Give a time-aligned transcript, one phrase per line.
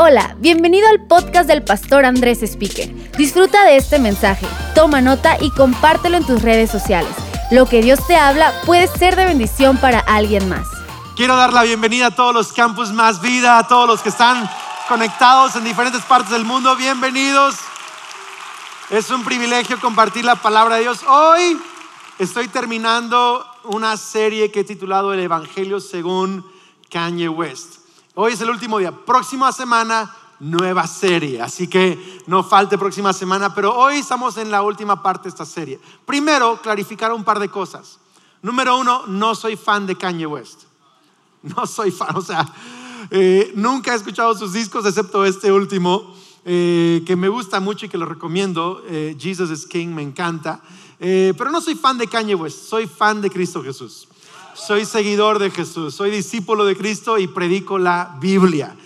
[0.00, 2.88] Hola, bienvenido al podcast del pastor Andrés Speaker.
[3.16, 7.10] Disfruta de este mensaje, toma nota y compártelo en tus redes sociales.
[7.50, 10.68] Lo que Dios te habla puede ser de bendición para alguien más.
[11.16, 14.48] Quiero dar la bienvenida a todos los campus Más Vida, a todos los que están
[14.86, 16.76] conectados en diferentes partes del mundo.
[16.76, 17.56] Bienvenidos.
[18.90, 21.00] Es un privilegio compartir la palabra de Dios.
[21.08, 21.60] Hoy
[22.20, 26.48] estoy terminando una serie que he titulado El Evangelio según
[26.88, 27.77] Kanye West.
[28.20, 28.90] Hoy es el último día.
[28.90, 31.40] Próxima semana, nueva serie.
[31.40, 35.46] Así que no falte próxima semana, pero hoy estamos en la última parte de esta
[35.46, 35.78] serie.
[36.04, 38.00] Primero, clarificar un par de cosas.
[38.42, 40.62] Número uno, no soy fan de Kanye West.
[41.44, 42.44] No soy fan, o sea,
[43.12, 46.12] eh, nunca he escuchado sus discos excepto este último,
[46.44, 48.82] eh, que me gusta mucho y que lo recomiendo.
[48.88, 50.60] Eh, Jesus is King, me encanta.
[50.98, 54.08] pero no soy fan de Kanye West, soy fan de Cristo Jesús
[54.58, 58.76] soy seguidor de Jesús, soy discípulo de Cristo y predico la Biblia.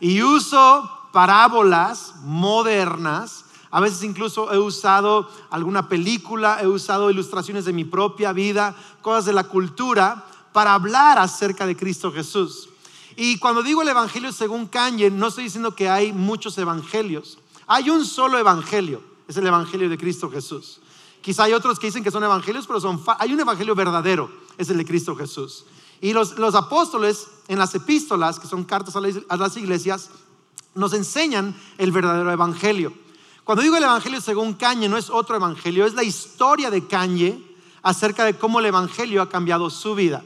[0.00, 7.72] Y uso parábolas modernas, a veces incluso he usado alguna película, he usado ilustraciones de
[7.72, 12.68] mi propia vida, cosas de la cultura, para hablar acerca de Cristo Jesús.
[13.16, 17.38] Y cuando digo el Evangelio según Kanye, no estoy diciendo que hay muchos evangelios.
[17.66, 20.80] Hay un solo Evangelio, es el Evangelio de Cristo Jesús.
[21.22, 24.70] Quizá hay otros que dicen que son evangelios, pero son hay un evangelio verdadero, es
[24.70, 25.64] el de Cristo Jesús.
[26.00, 30.10] Y los, apóstoles en las epístolas, que son cartas a las iglesias,
[30.74, 32.92] nos enseñan el verdadero evangelio.
[33.44, 37.42] Cuando digo el evangelio según Cañe, no es otro evangelio, es la historia de Cañe
[37.82, 40.24] acerca de cómo el evangelio ha cambiado su vida.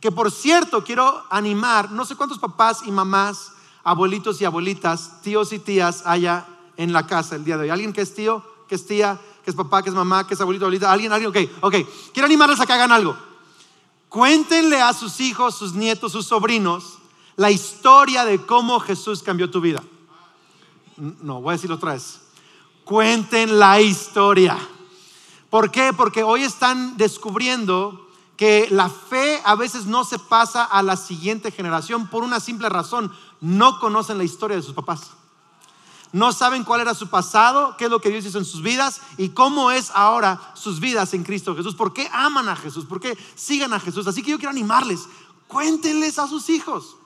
[0.00, 3.52] Que por cierto, quiero animar, no sé cuántos papás y mamás,
[3.84, 7.70] abuelitos y abuelitas, tíos y tías haya en la casa el día de hoy.
[7.70, 10.40] ¿Alguien que es tío, que es tía, que es papá, que es mamá, que es
[10.40, 11.74] abuelito, abuelita, alguien, alguien, ok, ok.
[12.12, 13.27] Quiero animarles a que hagan algo.
[14.08, 16.98] Cuéntenle a sus hijos, sus nietos, sus sobrinos
[17.38, 19.80] la historia de cómo Jesús cambió tu vida.
[20.96, 22.20] No, voy a decirlo otra vez.
[22.82, 24.58] Cuenten la historia.
[25.48, 25.92] ¿Por qué?
[25.96, 31.52] Porque hoy están descubriendo que la fe a veces no se pasa a la siguiente
[31.52, 33.12] generación por una simple razón.
[33.40, 35.12] No conocen la historia de sus papás
[36.12, 39.00] no saben cuál era su pasado, qué es lo que Dios hizo en sus vidas
[39.16, 41.74] y cómo es ahora sus vidas en Cristo Jesús.
[41.74, 42.86] ¿Por qué aman a Jesús?
[42.86, 44.06] ¿Por qué siguen a Jesús?
[44.06, 45.00] Así que yo quiero animarles,
[45.46, 46.96] cuéntenles a sus hijos.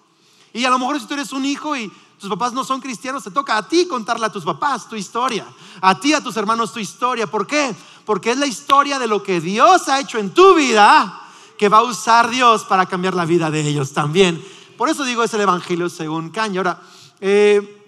[0.53, 3.25] Y a lo mejor si tú eres un hijo y tus papás no son cristianos,
[3.25, 5.47] te toca a ti contarle a tus papás tu historia,
[5.81, 7.27] a ti, a tus hermanos tu historia.
[7.27, 7.75] ¿Por qué?
[8.05, 11.21] Porque es la historia de lo que Dios ha hecho en tu vida
[11.59, 14.45] que va a usar Dios para cambiar la vida de ellos también.
[14.77, 16.61] Por eso digo es el Evangelio según Caña.
[16.61, 16.83] Ahora,
[17.21, 17.82] eh,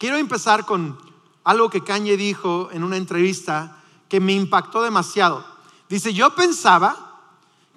[0.00, 0.98] Quiero empezar con
[1.44, 3.76] algo que Kanye dijo en una entrevista
[4.08, 5.44] que me impactó demasiado.
[5.90, 7.20] Dice, yo pensaba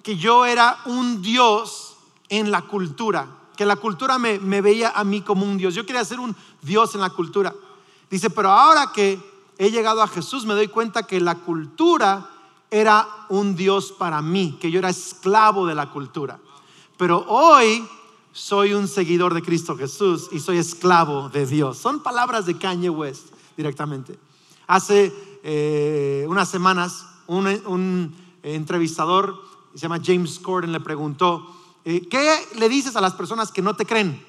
[0.02, 1.98] que yo era un Dios
[2.30, 5.74] en la cultura, que la cultura me, veía a mí como un Dios.
[5.74, 7.54] Yo quería ser un Dios en la cultura.
[8.08, 9.20] Dice, pero ahora que
[9.58, 12.30] he llegado a Jesús me doy cuenta que la cultura
[12.70, 16.38] era un Dios para mí, que yo era esclavo de la cultura.
[16.96, 17.86] Pero hoy
[18.34, 21.78] soy un seguidor de Cristo Jesús y soy esclavo de Dios.
[21.78, 24.18] Son palabras de Kanye West directamente.
[24.66, 25.14] Hace
[25.44, 28.12] eh, unas semanas un,
[28.42, 29.40] entrevistador,
[29.74, 31.46] se llama James Corden, le preguntó,
[31.84, 34.20] eh, ¿qué le dices a las personas que no te creen,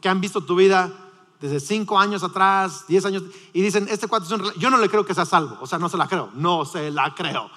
[0.00, 0.92] que han visto tu vida
[1.40, 3.22] desde cinco años atrás, diez años,
[3.52, 4.52] y dicen, este cuate es un...
[4.58, 6.90] Yo no le creo que sea salvo, o sea, no se la creo, no se
[6.90, 7.50] la creo.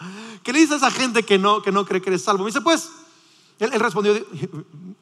[0.43, 2.43] ¿Qué le dices a esa gente que no, que no cree que eres salvo?
[2.43, 2.91] Me dice, pues,
[3.59, 4.13] él, respondió,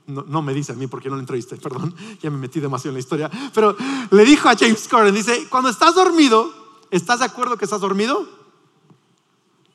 [0.08, 2.96] no, me dice a mí porque no lo entrevisté, perdón, ya me metí demasiado en
[2.96, 3.76] la historia, pero
[4.12, 6.54] le dijo a James Corden, dice, cuando estás dormido,
[6.92, 8.28] ¿estás de acuerdo que estás dormido?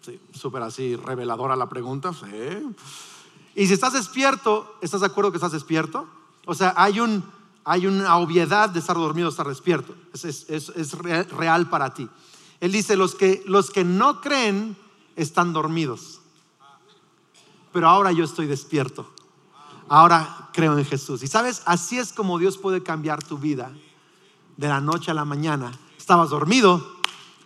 [0.01, 2.27] Sí, súper así reveladora la pregunta, sí.
[3.55, 6.09] Y si estás despierto, ¿estás de acuerdo que estás despierto?
[6.47, 7.23] O sea, hay, un,
[7.65, 12.09] hay una obviedad de estar dormido estar despierto, es, es, real para ti.
[12.61, 14.77] Él dice, los que, los que no creen
[15.17, 16.20] están dormidos
[17.73, 19.07] pero ahora yo estoy despierto.
[19.89, 21.23] Ahora creo en Jesús.
[21.23, 23.73] Y sabes, así es como Dios puede cambiar tu vida
[24.57, 25.73] de la noche a la mañana.
[25.99, 26.97] Estabas dormido,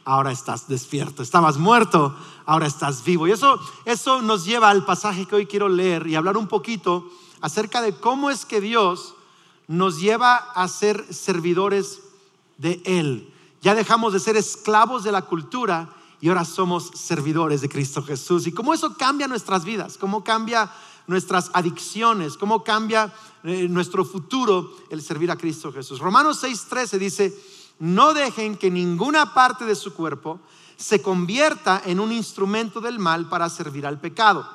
[0.05, 1.23] ahora estás despierto.
[1.23, 3.27] Estabas muerto, ahora estás vivo.
[3.27, 7.09] Y eso, eso nos lleva al pasaje que hoy quiero leer y hablar un poquito
[7.41, 9.15] acerca de cómo es que Dios
[9.67, 12.01] nos lleva a ser servidores
[12.59, 13.33] de Él.
[13.63, 15.89] Ya dejamos de ser esclavos de la cultura
[16.25, 18.47] y ahora somos servidores de Cristo Jesús.
[18.47, 20.73] Y cómo eso cambia nuestras vidas, cómo cambia
[21.07, 23.13] nuestras adicciones, cómo cambia
[23.43, 25.99] eh, nuestro futuro el servir a Cristo Jesús.
[25.99, 27.39] Romanos 6:13 dice,
[27.79, 30.41] no dejen que ninguna parte de su cuerpo
[30.79, 34.49] se convierta en un instrumento del mal para servir al pecado.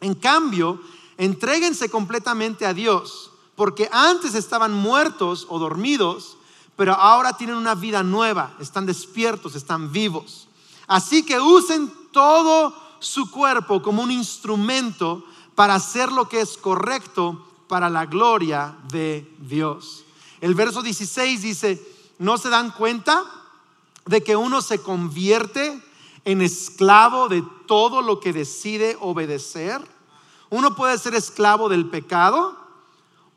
[0.00, 0.80] En cambio,
[1.18, 6.38] entréguense completamente a Dios, porque antes estaban muertos o dormidos
[6.74, 10.48] pero ahora tienen una vida nueva, están despiertos, están vivos.
[10.92, 15.24] Así que usen todo su cuerpo como un instrumento
[15.54, 20.04] para hacer lo que es correcto para la gloria de Dios.
[20.42, 21.82] El verso 16 dice,
[22.18, 23.24] ¿no se dan cuenta
[24.04, 25.82] de que uno se convierte
[26.26, 29.80] en esclavo de todo lo que decide obedecer?
[30.50, 32.54] Uno puede ser esclavo del pecado,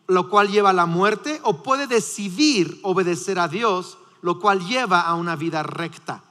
[0.08, 5.00] lo cual lleva a la muerte, o puede decidir obedecer a Dios, lo cual lleva
[5.00, 6.25] a una vida recta.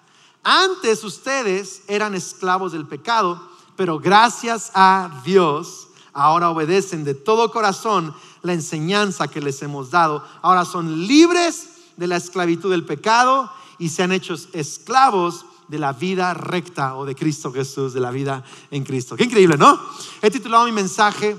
[0.44, 8.14] Antes ustedes eran esclavos del pecado, pero gracias a Dios ahora obedecen de todo corazón
[8.42, 10.24] la enseñanza que les hemos dado.
[10.42, 15.92] Ahora son libres de la esclavitud del pecado y se han hecho esclavos de la
[15.92, 19.16] vida recta o de Cristo Jesús, de la vida en Cristo.
[19.16, 19.80] Qué increíble, ¿no?
[20.20, 21.36] He titulado mi mensaje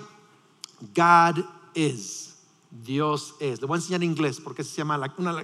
[0.96, 2.25] God is.
[2.84, 3.62] Dios es.
[3.62, 5.00] Le voy a enseñar en inglés porque se llama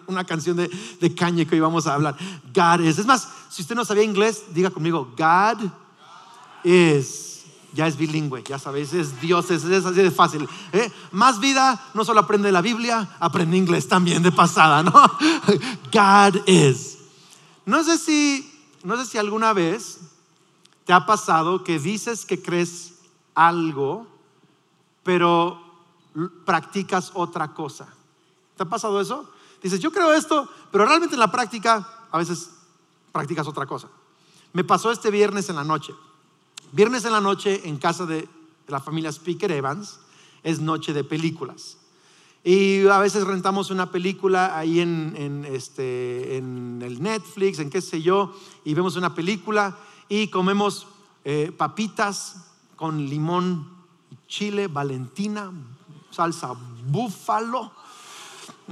[0.07, 0.69] una, canción de,
[0.99, 2.15] de Kanye que hoy vamos a hablar.
[2.53, 2.99] God is.
[2.99, 5.69] Es más, si usted no sabía inglés, diga conmigo, God
[6.63, 7.31] is.
[7.73, 10.47] Ya es bilingüe, ya sabéis, es Dios, es, así de fácil.
[10.73, 10.91] ¿eh?
[11.11, 14.91] Más vida, no solo aprende la Biblia, aprende inglés también de pasada, ¿no?
[15.93, 16.97] God is.
[17.65, 18.51] No sé si,
[18.83, 19.99] no sé si alguna vez
[20.85, 22.95] te ha pasado que dices que crees
[23.35, 24.05] algo,
[25.03, 25.70] pero
[26.45, 27.87] practicas otra cosa.
[28.57, 29.29] ¿Te ha pasado eso?
[29.61, 32.49] Dices, yo creo esto, pero realmente en la práctica a veces
[33.11, 33.87] practicas otra cosa.
[34.53, 35.93] Me pasó este viernes en la noche.
[36.71, 38.27] Viernes en la noche en casa de
[38.67, 39.99] la familia Speaker Evans
[40.43, 41.77] es noche de películas.
[42.43, 48.01] Y a veces rentamos una película ahí en, este, en el Netflix, en qué sé
[48.01, 48.35] yo,
[48.65, 49.77] y vemos una película
[50.09, 50.87] y comemos
[51.23, 53.69] eh, papitas con limón,
[54.27, 55.51] chile, valentina,
[56.11, 56.53] salsa
[56.85, 57.71] búfalo,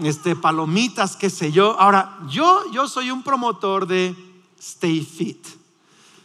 [0.03, 1.79] este, palomitas, qué sé yo.
[1.79, 4.15] Ahora, yo, yo soy un promotor de
[4.59, 5.45] Stay Fit.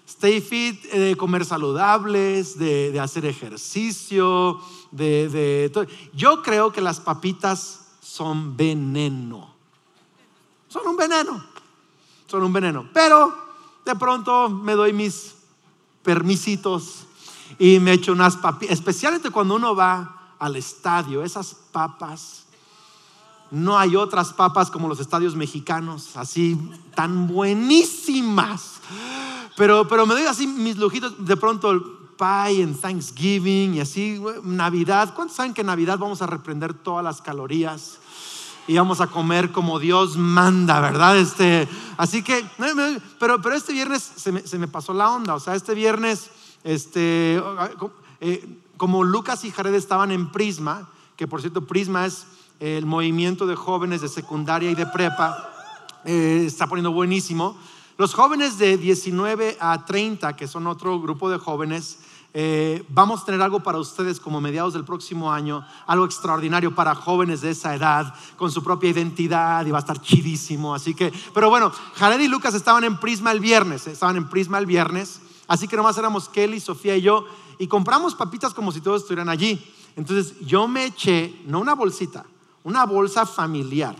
[0.06, 7.00] Stay Fit, eh, de comer saludables, de, hacer ejercicio, de, de Yo creo que las
[7.00, 9.54] papitas son veneno.
[10.68, 11.44] Son un veneno.
[12.26, 12.88] Son un veneno.
[12.92, 13.34] Pero
[13.84, 15.34] de pronto me doy mis
[16.02, 17.06] permisitos
[17.58, 22.44] y me echo unas papitas, especialmente cuando uno va al estadio, esas papas.
[23.50, 26.58] No hay otras papas como los estadios mexicanos, así
[26.94, 28.80] tan buenísimas.
[29.56, 31.82] Pero, pero me doy así mis lujitos, de pronto el
[32.18, 35.14] pie en Thanksgiving y así, Navidad.
[35.14, 37.98] ¿Cuántos saben que en Navidad vamos a reprender todas las calorías?
[38.66, 41.18] y vamos a comer como Dios manda, ¿verdad?
[41.18, 42.44] Este, así que,
[43.18, 46.30] pero, pero este viernes se me, se me, pasó la onda, o sea, este viernes,
[46.62, 47.42] este,
[48.20, 52.26] eh, como Lucas y Jared estaban en Prisma, que por cierto Prisma es
[52.60, 55.50] el movimiento de jóvenes de secundaria y de prepa,
[56.04, 57.56] eh, está poniendo buenísimo.
[57.96, 61.98] Los jóvenes de 19 a 30, que son otro grupo de jóvenes,
[62.36, 66.96] eh, vamos a tener algo para ustedes como mediados del próximo año, algo extraordinario para
[66.96, 70.74] jóvenes de esa edad, con su propia identidad y va a estar chidísimo.
[70.74, 74.58] Así que, pero bueno, Jared y Lucas estaban en Prisma el viernes, estaban en Prisma
[74.58, 77.24] el viernes, así que nomás éramos Kelly, Sofía y yo,
[77.58, 79.64] y compramos papitas como si todos estuvieran allí.
[79.96, 82.24] Entonces yo me eché, no una bolsita,
[82.64, 83.94] una bolsa familiar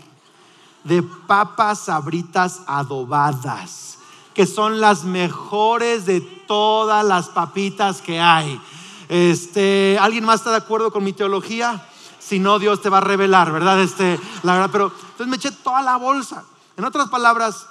[0.83, 3.97] de papas sabritas adobadas,
[4.33, 8.61] que son las mejores de todas las papitas que hay.
[9.09, 11.87] Este, ¿alguien más está de acuerdo con mi teología?
[12.19, 13.81] Si no, Dios te va a revelar, ¿verdad?
[13.81, 16.43] Este, la verdad, pero entonces me eché toda la bolsa.
[16.77, 17.67] En otras palabras,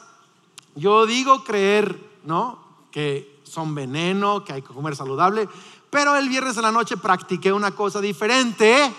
[0.74, 2.58] yo digo creer, ¿no?
[2.90, 5.48] Que son veneno, que hay que comer saludable,
[5.94, 8.92] pero el viernes en la noche practiqué una cosa diferente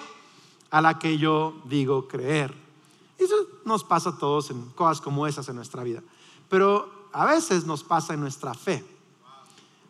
[0.71, 2.55] a la que yo digo creer.
[3.17, 3.35] Eso
[3.65, 6.01] nos pasa a todos en cosas como esas en nuestra vida.
[6.47, 8.81] Pero a veces nos pasa en nuestra fe.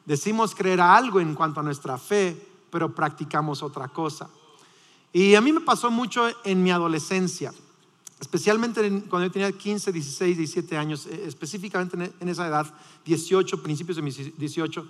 [0.03, 2.35] Decimos creer a algo en cuanto a nuestra fe,
[2.71, 4.27] pero practicamos otra cosa.
[5.13, 7.53] Y a mí me pasó mucho en mi adolescencia,
[8.19, 8.81] especialmente
[9.11, 12.65] cuando yo tenía 15, 16, 17 años, eh, específicamente en esa edad,
[13.05, 14.87] 18, principios de mis 18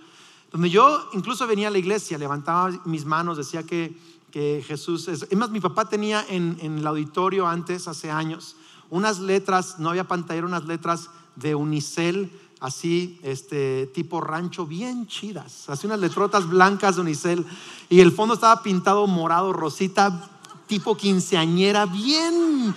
[0.56, 3.94] donde yo incluso venía a la iglesia, levantaba mis manos, decía que,
[4.32, 5.28] que Jesús es...
[5.30, 8.56] Es más, mi papá tenía en, en, el auditorio antes, hace años,
[8.90, 12.32] unas letras, no había pantalla, unas letras de unicel,
[12.62, 17.46] así, este, tipo rancho, bien chidas, así unas letrotas blancas de unicel,
[17.90, 20.30] y el fondo estaba pintado morado, rosita,
[20.68, 22.74] tipo quinceañera, bien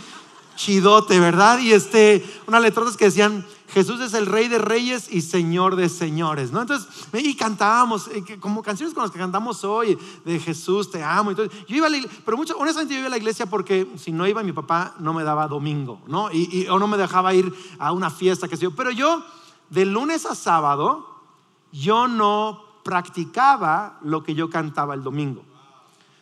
[0.56, 1.60] chidote, ¿verdad?
[1.60, 5.90] Y este, unas letrotas que decían, Jesús es el rey de reyes y señor de
[5.90, 6.62] señores, ¿no?
[6.62, 11.30] Entonces, y cantábamos, eh, como canciones con las que cantamos hoy, de Jesús, te amo.
[11.30, 14.10] Entonces, yo iba a la pero mucho, honestamente yo iba a la iglesia porque si
[14.10, 16.32] no iba mi papá no me daba domingo, ¿no?
[16.32, 18.70] Y, o no me dejaba ir a una fiesta, que sé yo.
[18.70, 19.22] Pero yo,
[19.68, 21.06] de lunes a sábado,
[21.70, 25.42] yo no practicaba lo que yo cantaba el domingo.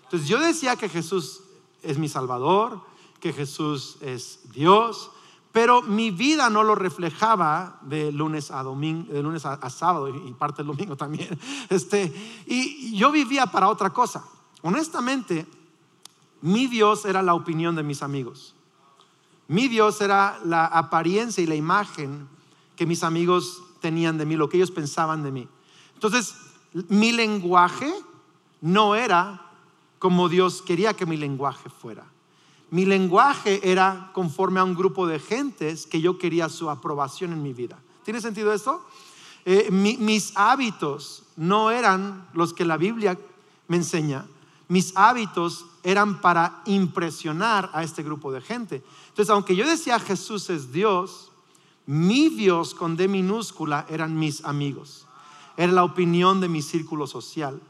[0.03, 1.43] Entonces yo decía que Jesús
[1.83, 2.81] es mi Salvador,
[3.21, 5.12] que Jesús es Dios,
[5.57, 10.35] pero mi vida no lo reflejaba de lunes a domingo, de lunes a, sábado y
[10.35, 11.31] parte del domingo también.
[11.71, 12.13] Este,
[12.45, 14.23] y yo vivía para otra cosa.
[14.61, 15.47] Honestamente,
[16.43, 18.55] mi Dios era la opinión de mis amigos.
[19.49, 22.29] Mi Dios era la apariencia y la imagen
[22.77, 25.49] que mis amigos tenían de mí, lo que ellos pensaban de mí.
[25.95, 26.35] Entonces,
[26.91, 27.91] mi lenguaje
[28.61, 29.53] no era
[29.99, 32.05] como Dios quería que mi lenguaje fuera.
[32.70, 37.42] Mi lenguaje era conforme a un grupo de gentes que yo quería su aprobación en
[37.42, 37.78] mi vida.
[38.04, 38.85] ¿Tiene sentido esto?
[39.44, 43.16] Eh, mis hábitos no eran los que la Biblia
[43.68, 44.26] me enseña.
[44.68, 48.82] Mis hábitos eran para impresionar a este grupo de gente.
[49.08, 51.30] Entonces, aunque yo decía Jesús es Dios,
[51.87, 55.06] mi Dios con D minúscula eran mis amigos.
[55.56, 57.61] Era la opinión de mi círculo social.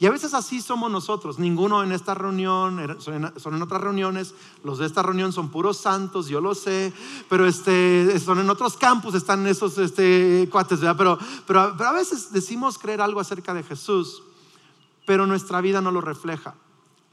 [0.00, 1.38] Y a veces así somos nosotros.
[1.40, 4.32] Ninguno en esta reunión, son en, otras reuniones.
[4.62, 6.92] Los de esta reunión son puros santos, yo lo sé.
[7.28, 12.32] Pero este, son en otros campus, están esos este, cuates, Pero, pero, pero a veces
[12.32, 14.22] decimos creer algo acerca de Jesús,
[15.04, 16.54] pero nuestra vida no lo refleja.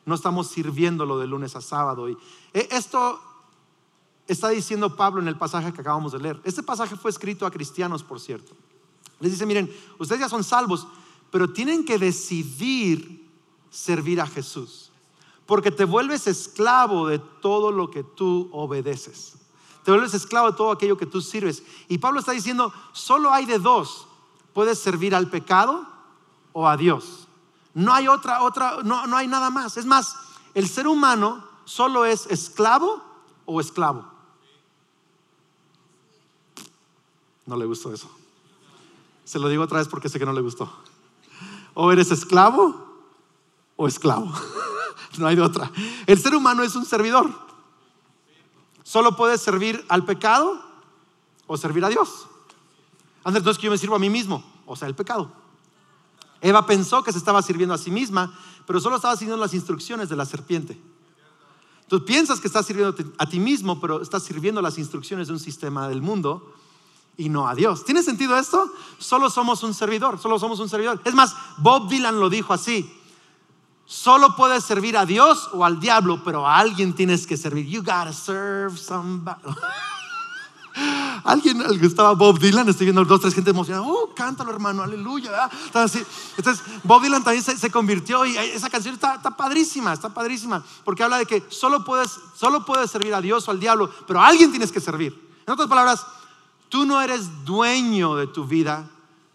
[0.06, 2.08] No estamos sirviéndolo de lunes a sábado.
[2.08, 2.18] Y
[2.54, 3.20] e, esto
[4.28, 6.40] está diciendo Pablo en el pasaje que acabamos de leer.
[6.44, 8.54] Este pasaje fue escrito a cristianos, por cierto.
[9.20, 10.88] Les dice, miren, ustedes ya son salvos,
[11.36, 13.30] pero tienen que decidir
[13.70, 14.90] servir a Jesús.
[15.46, 19.34] Porque te vuelves esclavo de todo lo que tú obedeces.
[19.84, 21.62] Te vuelves esclavo de todo aquello que tú sirves.
[21.90, 24.08] Y Pablo está diciendo, solo hay de dos.
[24.54, 25.86] Puedes servir al pecado
[26.54, 27.28] o a Dios.
[27.74, 29.76] No hay otra, otra, no, no hay nada más.
[29.76, 30.16] Es más,
[30.54, 33.04] el ser humano solo es esclavo
[33.44, 34.06] o esclavo.
[37.46, 38.10] No le gustó eso.
[39.26, 40.72] Se lo digo otra vez porque sé que no le gustó.
[41.76, 42.84] O eres esclavo
[43.76, 44.34] o esclavo.
[45.20, 45.72] no hay de otra.
[46.08, 47.30] El ser humano es un servidor.
[48.82, 50.60] Solo puedes servir al pecado
[51.46, 52.28] o servir a Dios.
[53.24, 55.32] Andrés, entonces que yo me sirvo a mí mismo, o sea, el pecado.
[56.42, 60.10] Eva pensó que se estaba sirviendo a sí misma, pero solo estaba siguiendo las instrucciones
[60.10, 60.80] de la serpiente.
[61.88, 65.40] Tú piensas que estás sirviendo a ti mismo, pero estás sirviendo las instrucciones de un
[65.40, 66.54] sistema del mundo
[67.18, 67.86] y no a Dios.
[67.86, 68.72] ¿Tiene sentido esto?
[68.98, 71.02] Solo somos un servidor, solo somos un servidor.
[71.06, 72.92] Es más, Bob Dylan lo dijo así.
[73.86, 77.68] Solo puedes servir a Dios o al diablo, pero a alguien tienes que servir.
[77.68, 79.42] You gotta serve somebody.
[81.24, 83.86] Alguien le gustaba Bob Dylan, estoy viendo dos, tres gente emocionada.
[83.88, 85.50] Oh, cántalo, hermano, aleluya.
[85.66, 86.06] Entonces,
[86.84, 91.26] Bob Dylan también se, convirtió y esa canción está, padrísima, está padrísima, porque habla de
[91.26, 94.72] que solo puedes, solo puedes servir a Dios o al diablo, pero a alguien tienes
[94.72, 95.18] que servir.
[95.48, 96.06] En otras palabras,
[96.70, 98.90] Tú no eres dueño de tu vida.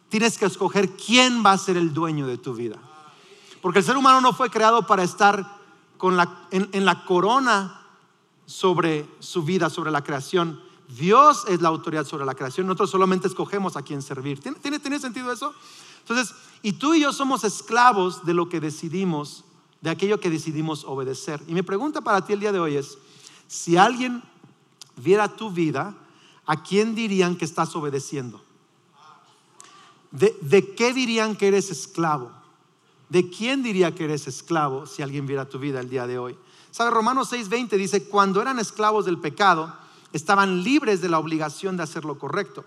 [0.09, 2.77] Tienes que escoger quién va a ser el dueño de tu vida.
[3.63, 5.59] Porque el ser humano no fue creado para estar
[5.97, 7.83] con la, en, la corona
[8.47, 10.61] sobre su vida, sobre la creación.
[10.89, 12.67] Dios es la autoridad sobre la creación.
[12.67, 14.41] Nosotros solamente escogemos a quién servir.
[14.41, 15.55] ¿Tiene, ¿Tiene, tiene sentido eso?
[16.01, 19.45] Entonces, y tú y yo somos esclavos de lo que decidimos,
[19.81, 21.43] de aquello que decidimos obedecer.
[21.47, 22.99] Y mi pregunta para ti el día de hoy es,
[23.47, 24.23] si alguien
[24.97, 25.95] viera tu vida,
[26.51, 28.43] ¿a quién dirían que estás obedeciendo?
[30.11, 32.33] ¿De, qué dirían que eres esclavo?
[33.09, 36.37] ¿De quién diría que eres esclavo si alguien viera tu vida el día de hoy?
[36.73, 36.91] ¿Sabe?
[36.91, 39.73] Romanos 6:20 dice, cuando eran esclavos del pecado,
[40.13, 42.65] estaban libres de la obligación de hacer lo correcto.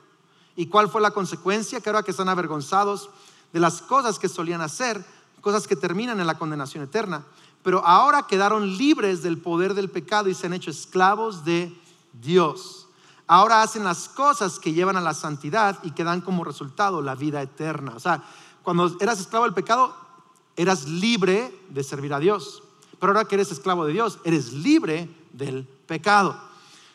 [0.56, 1.82] ¿Y cuál fue la consecuencia?
[1.82, 3.10] Que ahora que están avergonzados
[3.52, 5.04] de las cosas que solían hacer,
[5.42, 7.26] cosas que terminan en la condenación eterna,
[7.64, 11.78] pero ahora quedaron libres del poder del pecado y se han hecho esclavos de
[12.14, 12.83] Dios
[13.28, 17.16] ahora hacen las cosas que llevan a la santidad y que dan como resultado la
[17.16, 17.94] vida eterna.
[17.96, 18.24] O sea,
[18.64, 19.96] cuando eras esclavo del pecado,
[20.56, 22.64] eras libre de servir a Dios.
[23.00, 26.40] Pero ahora que eres esclavo de Dios, eres libre del pecado.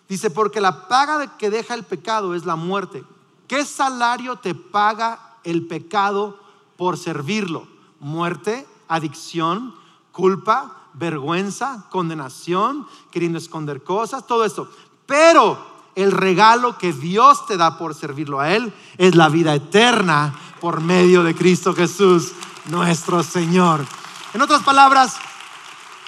[0.08, 3.04] Dice, porque la paga que deja el pecado es la muerte.
[3.46, 6.38] ¿Qué salario te paga el pecado
[6.76, 7.66] por servirlo?
[8.00, 9.74] Muerte, adicción,
[10.12, 14.70] culpa, vergüenza, condenación, queriendo esconder cosas, todo esto.
[15.06, 20.32] Pero el regalo que Dios te da por servirlo a Él es la vida eterna
[20.60, 22.32] por medio de Cristo Jesús,
[22.66, 23.84] nuestro Señor.
[24.32, 25.16] En otras palabras,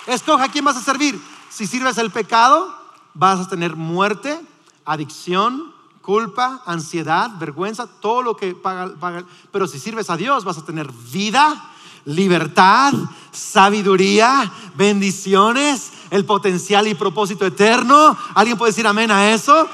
[0.07, 1.21] escoja a quién vas a servir.
[1.49, 2.73] Si sirves el pecado,
[3.15, 4.41] vas a tener muerte,
[4.85, 9.25] adicción, culpa, ansiedad, vergüenza, todo lo que paga, paga.
[9.51, 11.70] Pero si sirves a Dios vas a tener vida,
[12.05, 12.93] libertad,
[13.33, 18.17] sabiduría, bendiciones, el potencial y propósito eterno.
[18.35, 19.69] ¿Alguien puede decir amén a eso?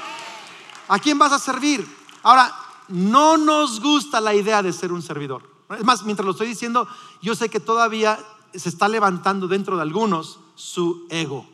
[0.87, 1.87] ¿A quién vas a servir?
[2.23, 2.53] Ahora,
[2.89, 5.43] no nos gusta la idea de ser un servidor.
[5.77, 6.87] Es más, mientras lo estoy diciendo,
[7.21, 8.19] yo sé que todavía
[8.53, 11.47] se está levantando dentro de algunos su ego.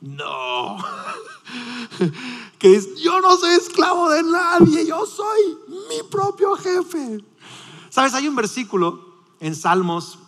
[0.00, 0.78] No.
[2.58, 5.56] Que dice, yo no soy esclavo de nadie, yo soy
[5.88, 7.24] mi propio jefe.
[7.88, 9.09] Sabes, hay un versículo
[9.40, 10.18] en Salmos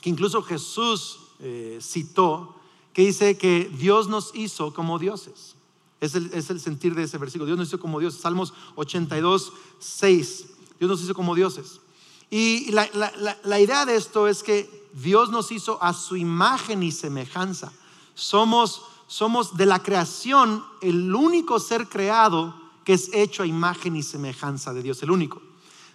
[0.00, 2.56] que incluso Jesús eh, citó
[2.92, 5.54] que dice que Dios nos hizo como dioses.
[6.00, 7.46] Es el, sentir de ese versículo.
[7.46, 8.20] Dios nos hizo como dioses.
[8.20, 10.46] Salmos 82, 6.
[10.78, 11.80] Dios nos hizo como dioses.
[12.28, 16.82] Y la, la, la, idea de esto es que Dios nos hizo a su imagen
[16.82, 17.72] y semejanza.
[18.14, 22.54] Somos, somos de la creación el único ser creado
[22.84, 25.40] que es hecho a imagen y semejanza de Dios, el único.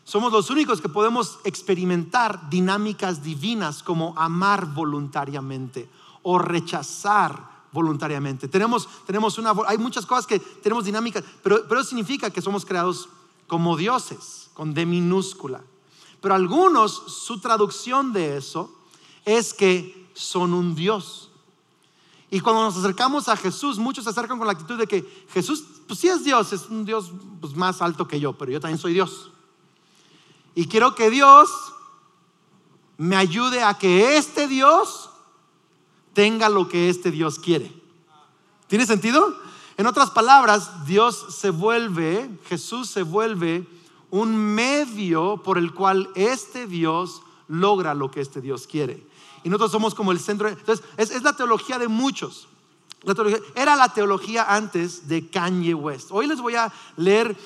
[0.08, 5.90] Somos los únicos que podemos experimentar dinámicas divinas como amar voluntariamente
[6.24, 8.48] o rechazar voluntariamente.
[8.48, 13.10] Tenemos, tenemos una, hay muchas cosas que tenemos dinámicas, pero, pero significa que somos creados
[13.48, 15.62] como dioses, con D minúscula.
[16.22, 18.74] Pero algunos, su traducción de eso
[19.26, 21.32] es que son un Dios.
[22.32, 25.66] Y cuando nos acercamos a Jesús, muchos se acercan con la actitud de que Jesús,
[25.86, 27.12] pues sí es Dios, es un Dios
[27.42, 29.32] pues, más alto que yo, pero yo también soy Dios.
[30.58, 31.52] Y quiero que Dios
[32.98, 35.12] me ayude a que este Dios
[36.14, 37.72] tenga lo que este Dios quiere.
[38.66, 39.38] ¿Tiene sentido?
[39.78, 43.68] En otras palabras, Dios se vuelve, Jesús se vuelve
[44.10, 49.06] un medio por el cual este Dios logra lo que este Dios quiere.
[49.44, 50.48] Y nosotros somos como el centro.
[50.48, 52.48] Entonces, es, la teología de muchos.
[53.56, 56.10] Era la teología antes de Kanye West.
[56.12, 57.38] Hoy les voy a leer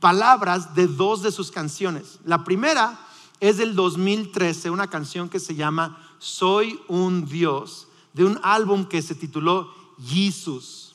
[0.00, 2.18] palabras de dos de sus canciones.
[2.24, 2.98] La primera
[3.40, 9.02] es del 2013, una canción que se llama Soy un Dios, de un álbum que
[9.02, 9.72] se tituló
[10.04, 10.94] Jesus.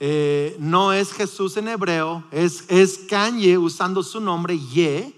[0.00, 5.14] Eh, no es Jesús en hebreo, es, es Kanye usando su nombre, Ye,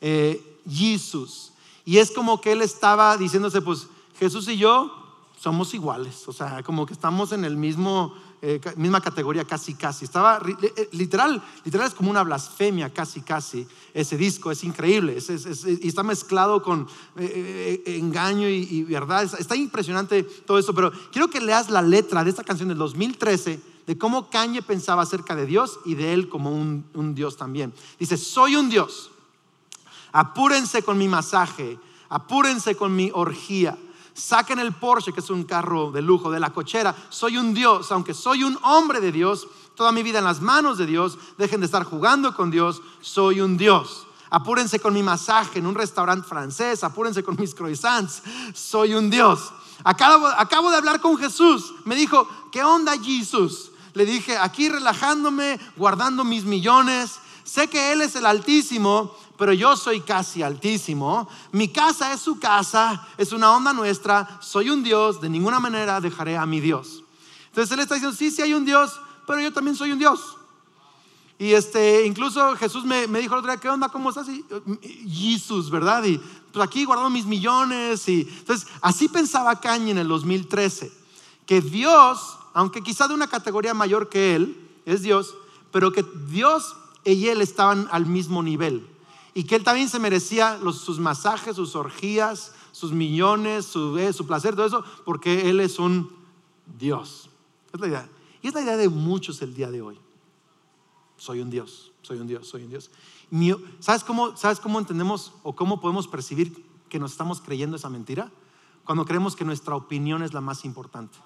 [0.00, 1.52] eh, Jesus.
[1.84, 3.86] Y es como que él estaba diciéndose, pues
[4.18, 5.03] Jesús y yo
[5.44, 10.06] somos iguales, o sea, como que estamos en el mismo eh, misma categoría casi casi.
[10.06, 13.66] Estaba eh, literal, literal es como una blasfemia casi casi.
[13.92, 15.18] Ese disco es increíble
[15.82, 16.86] y está mezclado con
[17.18, 19.24] eh, engaño y, verdad.
[19.38, 23.60] Está, impresionante todo eso, pero quiero que leas la letra de esta canción del 2013
[23.86, 27.74] de cómo Kanye pensaba acerca de Dios y de él como un, un Dios también.
[27.98, 29.10] Dice, soy un Dios.
[30.10, 31.78] Apúrense con mi masaje,
[32.08, 33.76] apúrense con mi orgía
[34.14, 36.94] Saquen el Porsche, que es un carro de lujo, de la cochera.
[37.10, 40.78] Soy un Dios, aunque soy un hombre de Dios, toda mi vida en las manos
[40.78, 41.18] de Dios.
[41.36, 44.06] Dejen de estar jugando con Dios, soy un Dios.
[44.30, 48.22] Apúrense con mi masaje en un restaurante francés, apúrense con mis croissants,
[48.54, 49.52] soy un Dios.
[49.82, 53.70] Acabo, acabo de hablar con Jesús, me dijo, ¿qué onda Jesús?
[53.94, 57.18] Le dije, aquí relajándome, guardando mis millones.
[57.44, 61.28] Sé que Él es el Altísimo, pero yo soy casi altísimo.
[61.52, 66.00] Mi casa es su casa, es una onda nuestra, soy un Dios, de ninguna manera
[66.00, 67.02] dejaré a mi Dios.
[67.46, 70.36] Entonces él está diciendo, sí, sí hay un Dios, pero yo también soy un Dios.
[71.38, 73.88] Y este, incluso Jesús me, dijo el otro día, ¿qué onda?
[73.88, 74.28] ¿Cómo estás?
[75.08, 76.04] Jesús, ¿verdad?
[76.04, 76.18] Y
[76.52, 78.08] pues aquí guardando mis millones.
[78.08, 80.92] Y, entonces, así pensaba Caña en el 2013,
[81.44, 85.34] que Dios, aunque quizá de una categoría mayor que él, es Dios,
[85.72, 88.93] pero que Dios y él estaban al mismo nivel
[89.34, 94.26] y que él también se merecía sus masajes, sus orgías, sus millones, su, eh, su
[94.26, 96.10] placer, todo eso, porque él es un
[96.78, 97.28] Dios.
[97.72, 98.08] Es la idea.
[98.40, 99.98] Y es la idea de muchos el día de hoy.
[101.16, 102.90] Soy un Dios, soy un Dios, soy un Dios.
[103.80, 108.30] ¿Sabes cómo, ¿Sabes cómo entendemos o cómo podemos percibir que nos estamos creyendo esa mentira?
[108.84, 111.18] Cuando creemos que nuestra opinión es la más importante.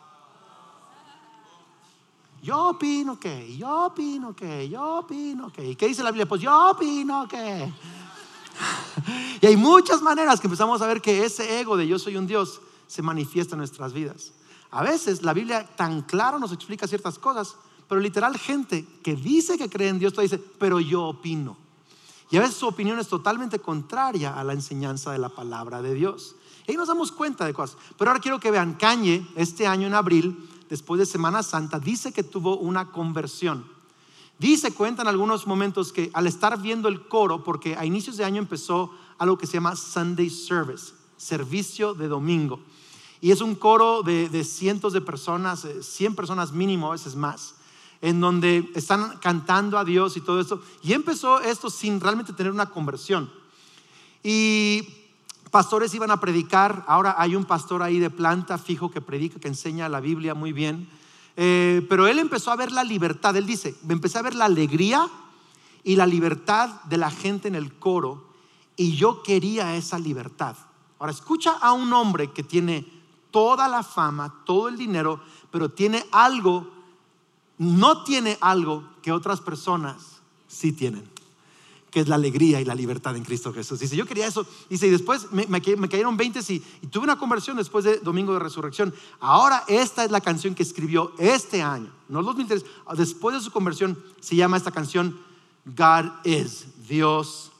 [2.43, 5.71] Yo opino que, yo opino que, yo opino que.
[5.71, 6.27] ¿Y qué dice la Biblia?
[6.27, 7.73] Pues yo opino que.
[9.41, 12.27] y hay muchas maneras que empezamos a ver que ese ego de yo soy un
[12.27, 14.33] Dios se manifiesta en nuestras vidas.
[14.71, 17.57] A veces la Biblia tan claro nos explica ciertas cosas,
[17.89, 21.57] pero literal gente que dice que cree en Dios te dice, pero yo opino.
[22.31, 25.95] Y a veces su opinión es totalmente contraria a la enseñanza de la palabra de
[25.95, 26.37] Dios.
[26.67, 27.79] Y ahí nos damos cuenta de cosas.
[27.97, 32.13] Pero ahora quiero que vean, Cañe, este año en abril, después de Semana Santa, dice
[32.13, 33.65] que tuvo una conversión.
[34.39, 38.25] Dice, cuenta en algunos momentos que al estar viendo el coro, porque a inicios de
[38.25, 42.61] año empezó algo que se llama Sunday Service, servicio de domingo.
[43.21, 47.55] Y es un coro de, cientos de personas, 100 eh, personas mínimo, a veces más.
[48.01, 50.63] en donde están cantando a Dios y todo esto.
[50.85, 53.29] Y empezó esto sin realmente tener una conversión.
[54.23, 54.87] Y
[55.51, 59.49] pastores iban a predicar, ahora hay un pastor ahí de planta fijo que predica, que
[59.49, 60.89] enseña la Biblia muy bien.
[61.37, 64.47] Eh, pero él empezó a ver la libertad, él dice, me empecé a ver la
[64.47, 65.09] alegría
[65.85, 68.29] y la libertad de la gente en el coro
[68.77, 70.57] y yo quería esa libertad.
[70.99, 72.87] Ahora escucha a un hombre que tiene
[73.31, 76.69] toda la fama, todo el dinero, pero tiene algo,
[77.59, 81.18] no tiene algo que otras personas sí tienen
[81.91, 83.81] que es la alegría y la libertad en Cristo Jesús.
[83.81, 84.47] Dice, yo quería eso.
[84.69, 88.39] Dice, y después me, cayeron 20 y, y, tuve una conversión después de Domingo de
[88.39, 88.95] Resurrección.
[89.21, 92.65] Ahora esta es la canción que escribió este año, no el 2003.
[92.97, 95.19] Después de su conversión se llama esta canción
[95.65, 97.53] God is, Dios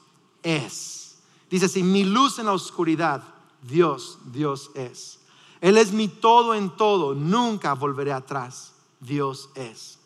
[0.43, 1.17] es.
[1.49, 3.23] Dice, si mi luz en la oscuridad,
[3.61, 5.19] Dios, Dios es.
[5.61, 8.73] Él es mi todo en todo, nunca volveré atrás.
[8.99, 9.97] Dios es.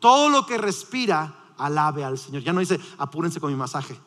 [0.00, 2.42] Todo lo que respira, alabe al Señor.
[2.42, 3.98] Ya no dice, apúrense con mi masaje.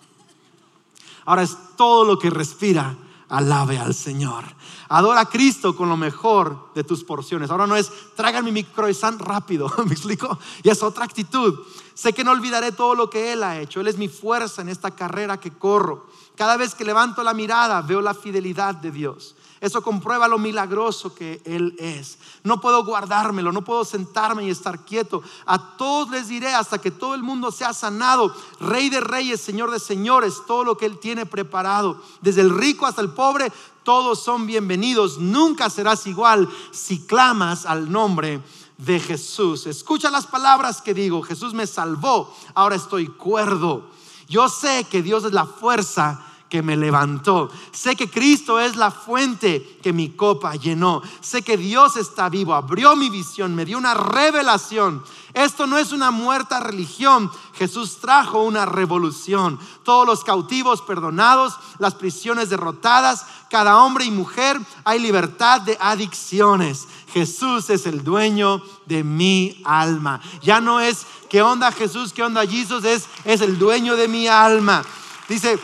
[1.26, 2.96] Ahora es todo lo que respira,
[3.30, 4.46] alabe al Señor.
[4.90, 7.52] Adora a Cristo con lo mejor de tus porciones.
[7.52, 10.40] Ahora no es, tráganme mi croissant rápido, ¿me explico?
[10.64, 11.60] Y es otra actitud.
[11.94, 13.82] Sé que no olvidaré todo lo que Él ha hecho.
[13.82, 16.08] Él es mi fuerza en esta carrera que corro.
[16.36, 19.36] Cada vez que levanto la mirada, veo la fidelidad de Dios.
[19.62, 22.18] Eso comprueba lo milagroso que Él es.
[22.44, 25.22] No puedo guardármelo, no puedo sentarme y estar quieto.
[25.46, 28.34] A todos les diré hasta que todo el mundo sea sanado.
[28.62, 32.02] Rey de reyes, Señor de señores, todo lo que Él tiene preparado.
[32.22, 33.52] Desde el rico hasta el pobre,
[33.84, 35.18] todos son bienvenidos.
[35.18, 38.42] Nunca serás igual si clamas al nombre
[38.78, 39.68] de Jesús.
[39.68, 41.22] Escucha las palabras que digo.
[41.22, 43.90] Jesús me salvó, ahora estoy cuerdo.
[44.30, 47.50] Yo sé que Dios es la fuerza que me levantó.
[47.72, 51.02] Sé que Cristo es la fuente que mi copa llenó.
[51.22, 55.04] Sé que Dios está vivo, abrió mi visión, me dio una revelación.
[55.34, 57.32] Esto no es una muerta religión.
[57.54, 59.60] Jesús trajo una revolución.
[59.84, 66.88] Todos los cautivos perdonados, las prisiones derrotadas, cada hombre y mujer hay libertad de adicciones.
[67.14, 70.20] Jesús es el dueño de mi alma.
[70.42, 74.28] Ya no es qué onda Jesús, qué onda Jesús, es, es el dueño de mi
[74.28, 74.84] alma.
[75.28, 75.60] Dice,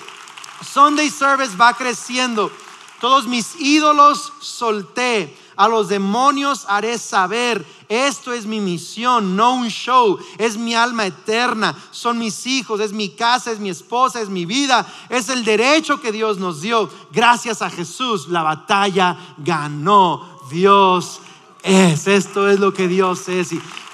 [0.61, 2.51] Sunday service va creciendo.
[2.99, 5.35] Todos mis ídolos solté.
[5.57, 11.05] A los demonios haré saber, esto es mi misión, no un show, es mi alma
[11.05, 15.45] eterna, son mis hijos, es mi casa, es mi esposa, es mi vida, es el
[15.45, 16.89] derecho que Dios nos dio.
[17.11, 20.39] Gracias a Jesús, la batalla ganó.
[20.51, 21.21] Dios
[21.63, 23.51] es, esto es lo que Dios es.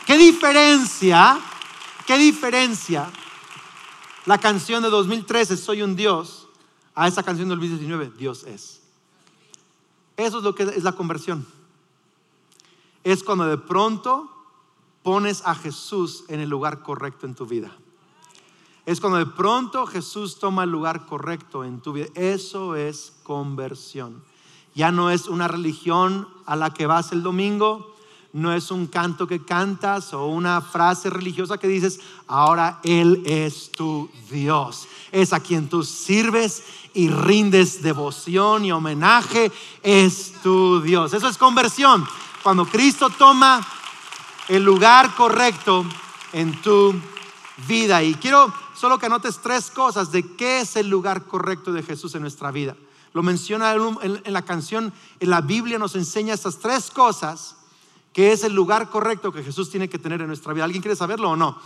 [0.08, 1.39] ¿Qué diferencia?
[2.08, 3.08] ¿Qué diferencia?
[4.26, 6.40] La canción de 2013, Soy un Dios
[7.02, 8.80] a esa canción del 2019, Dios es.
[10.18, 11.48] Eso es lo que es la conversión.
[13.04, 14.30] Es cuando de pronto
[15.02, 17.72] pones a Jesús en el lugar correcto en tu vida.
[18.86, 22.06] Es cuando de pronto Jesús toma el lugar correcto en tu vida.
[22.14, 24.24] Eso es conversión.
[24.76, 27.90] Ya no es una religión a la que vas el domingo,
[28.34, 33.72] no es un canto que cantas o una frase religiosa que dices, ahora Él es
[33.72, 34.88] tu Dios.
[35.12, 36.63] Es a quien tú sirves
[36.94, 39.52] y rindes devoción y homenaje,
[39.84, 41.13] es tu Dios.
[41.13, 42.06] Eso es conversión.
[42.44, 43.65] Cuando Cristo toma
[44.48, 45.86] el lugar correcto
[46.34, 46.94] en tu
[47.67, 48.04] vida.
[48.04, 52.15] Y quiero solo que anotes tres cosas de qué es el lugar correcto de Jesús
[52.15, 52.76] en nuestra vida.
[53.13, 57.58] Lo menciona en la canción, en la Biblia nos enseña estas tres cosas,
[58.13, 60.65] que es el lugar correcto que Jesús tiene que tener en nuestra vida.
[60.65, 61.58] ¿Alguien quiere saberlo o no?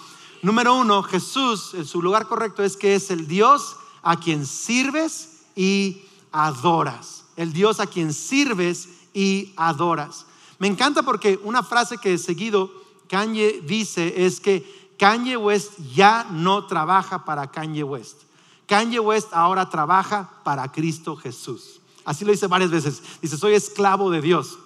[0.41, 5.45] Número uno, Jesús, en su lugar correcto es que es el Dios a quien sirves
[5.55, 7.25] y adoras.
[7.35, 10.25] El Dios a quien sirves y adoras.
[10.59, 12.71] Me encanta porque una frase que seguido
[13.07, 18.21] Kanye dice es que Kanye West ya no trabaja para Kanye West.
[18.67, 21.81] Kanye West ahora trabaja para Cristo Jesús.
[22.03, 23.01] Así lo dice varias veces.
[23.21, 24.57] Dice, soy esclavo de Dios.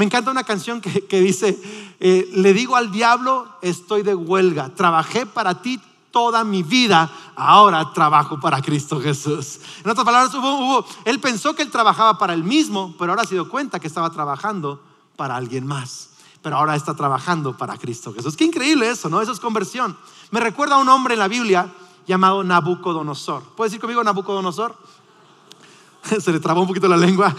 [0.00, 1.60] Me encanta una canción que, dice,
[2.00, 5.78] eh, le digo al diablo, estoy de huelga, trabajé para ti
[6.10, 9.60] toda mi vida, ahora trabajo para Cristo Jesús.
[9.84, 13.34] En otras palabras, hubo, él pensó que él trabajaba para él mismo, pero ahora se
[13.34, 14.82] dio cuenta que estaba trabajando
[15.16, 16.08] para alguien más.
[16.40, 18.38] Pero ahora está trabajando para Cristo Jesús.
[18.38, 19.20] Qué increíble eso, ¿no?
[19.20, 19.98] Eso es conversión.
[20.30, 21.70] Me recuerda a un hombre en la Biblia
[22.06, 23.42] llamado Nabucodonosor.
[23.54, 24.74] ¿Puedes decir conmigo Nabucodonosor?
[26.20, 27.36] Se le trabó un poquito la lengua.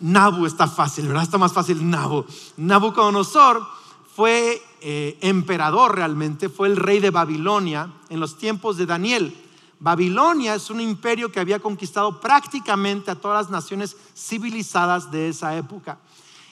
[0.00, 1.24] Nabu está fácil, ¿verdad?
[1.24, 2.24] Está más fácil Nabu.
[2.56, 3.66] Nabucodonosor
[4.14, 9.36] fue eh, emperador realmente, fue el rey de Babilonia en los tiempos de Daniel.
[9.80, 15.56] Babilonia es un imperio que había conquistado prácticamente a todas las naciones civilizadas de esa
[15.56, 15.98] época.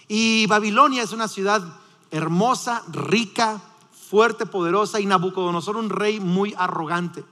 [0.09, 1.63] Y Babilonia es una ciudad
[2.11, 3.61] hermosa, rica,
[3.93, 7.23] fuerte, poderosa, y Nabucodonosor un rey muy arrogante.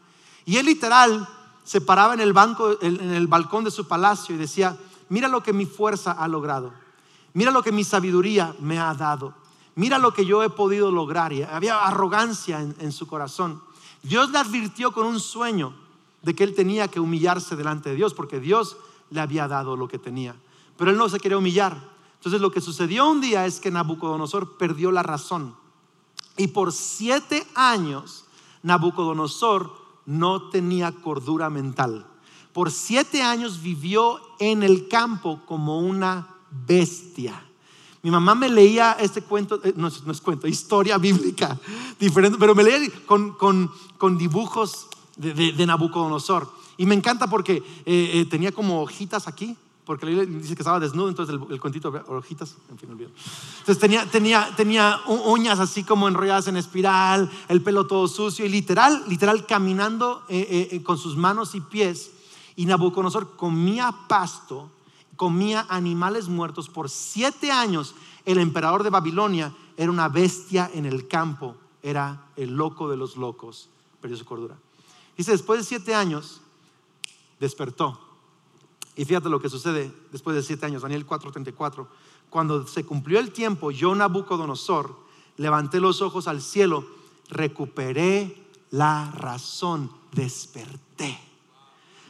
[0.44, 1.28] Y él literal
[1.64, 4.78] se paraba en el, banco, en el balcón de su palacio y decía,
[5.08, 6.72] mira lo que mi fuerza ha logrado,
[7.34, 9.34] mira lo que mi sabiduría me ha dado,
[9.74, 11.32] mira lo que yo he podido lograr.
[11.32, 13.62] Y había arrogancia en, en su corazón.
[14.02, 15.74] Dios le advirtió con un sueño
[16.22, 18.76] de que él tenía que humillarse delante de Dios, porque Dios
[19.10, 20.34] le había dado lo que tenía.
[20.76, 21.76] Pero él no se quería humillar.
[22.14, 25.54] Entonces lo que sucedió un día es que Nabucodonosor perdió la razón.
[26.36, 28.24] Y por siete años
[28.62, 29.72] Nabucodonosor
[30.06, 32.06] no tenía cordura mental.
[32.58, 36.26] Por siete años vivió en el campo como una
[36.66, 37.40] bestia.
[38.02, 41.56] Mi mamá me leía este cuento, eh, no, es cuento, historia bíblica
[42.00, 46.52] diferente, pero me leía con, dibujos de, Nabucodonosor.
[46.76, 51.10] Y me encanta porque eh, eh, tenía como hojitas aquí, porque dice que estaba desnudo,
[51.10, 53.10] entonces el, el cuentito, hojitas, en fin, olvido.
[53.60, 58.48] Entonces tenía, tenía, tenía uñas así como enrolladas en espiral, el pelo todo sucio y
[58.48, 60.24] literal, literal caminando
[60.82, 62.17] con sus manos y pies.
[62.58, 64.68] Y Nabucodonosor comía pasto
[65.18, 67.94] comía animales muertos por siete años.
[68.24, 73.16] El emperador de Babilonia era una bestia en el campo, era el loco de los
[73.16, 73.68] locos,
[74.00, 74.56] perdió su cordura.
[75.16, 76.40] Dice, después de siete años,
[77.40, 77.98] despertó.
[78.94, 81.88] Y fíjate lo que sucede después de siete años, Daniel 4:34.
[82.30, 84.96] Cuando se cumplió el tiempo, yo, Nabucodonosor,
[85.36, 86.86] levanté los ojos al cielo,
[87.28, 91.27] recuperé la razón, desperté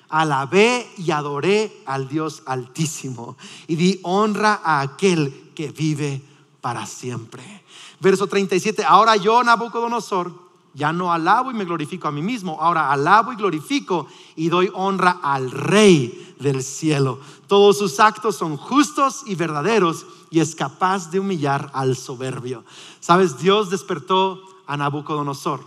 [0.09, 6.23] alabé y adoré al Dios altísimo y di honra a aquel que vive
[6.61, 7.65] para siempre.
[8.01, 12.93] Verso 37, ahora yo, Nabucodonosor, ya no alabo y me glorifico a mí mismo, ahora
[12.93, 17.19] alabo y glorifico y doy honra al Rey del cielo.
[17.49, 22.65] Todos sus actos son justos y verdaderos y es capaz de humillar al soberbio.
[23.01, 25.65] Sabes, Dios despertó a Nabucodonosor,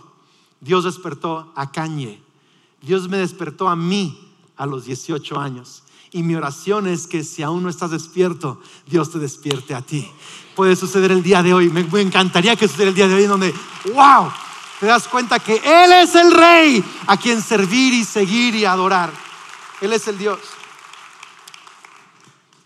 [0.60, 2.22] Dios despertó a Cañe,
[2.80, 4.31] Dios me despertó a mí
[4.62, 5.82] a los 18 años.
[6.12, 10.08] Y mi oración es que si aún no estás despierto, Dios te despierte a ti.
[10.54, 11.68] Puede suceder el día de hoy.
[11.68, 13.54] Me, encantaría que sucediera el día de hoy en donde,
[13.92, 14.30] wow,
[14.78, 19.10] te das cuenta que Él es el rey a quien servir y seguir y adorar.
[19.80, 20.38] Él es el Dios.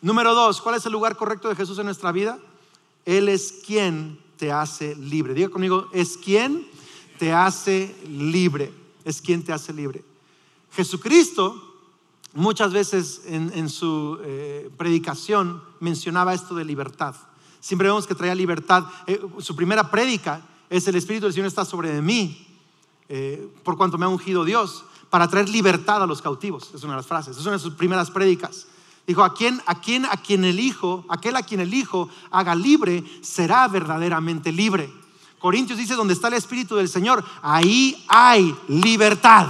[0.03, 2.39] Número dos, ¿cuál es el lugar correcto de Jesús en nuestra vida?
[3.07, 5.33] Él es quien te hace libre.
[5.33, 6.69] Diga conmigo, es quien
[7.19, 8.71] te hace libre.
[9.03, 10.05] Es quien te hace libre.
[10.73, 11.66] Jesucristo
[12.37, 17.15] muchas veces en, su eh, predicación mencionaba esto de libertad.
[17.61, 18.85] Siempre vemos que traía libertad.
[19.07, 22.47] Eh, su primera prédica es el Espíritu del Señor está sobre mí,
[23.09, 26.71] eh, por cuanto me ha ungido Dios, para traer libertad a los cautivos.
[26.75, 27.37] Es una de las frases.
[27.37, 28.67] Es una de sus primeras prédicas.
[29.07, 32.55] Dijo, a quien, a quien, a quien el Hijo, aquel a quien el Hijo haga
[32.55, 34.93] libre, será verdaderamente libre.
[35.39, 39.49] Corintios dice, donde está el Espíritu del Señor, ahí hay libertad.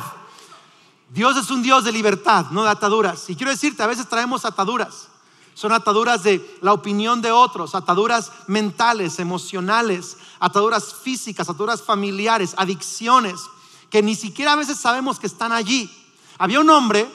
[1.08, 3.28] Dios es un Dios de libertad, no de ataduras.
[3.30, 5.08] Y quiero decirte, a veces traemos ataduras.
[5.54, 13.40] Son ataduras de la opinión de otros, ataduras mentales, emocionales, ataduras físicas, ataduras familiares, adicciones,
[13.88, 15.90] que ni siquiera a veces sabemos que están allí.
[16.38, 17.08] Había un hombre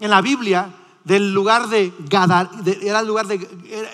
[0.00, 2.50] en la Biblia del lugar de, Gadar,
[2.82, 3.38] era el lugar de,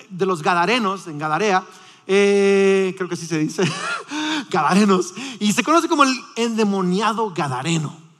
[0.09, 1.63] de, los Gadarenos, en Gadarea,
[2.07, 3.63] eh, creo que así se dice,
[4.49, 8.10] Gadarenos, y se conoce como el endemoniado Gadareno.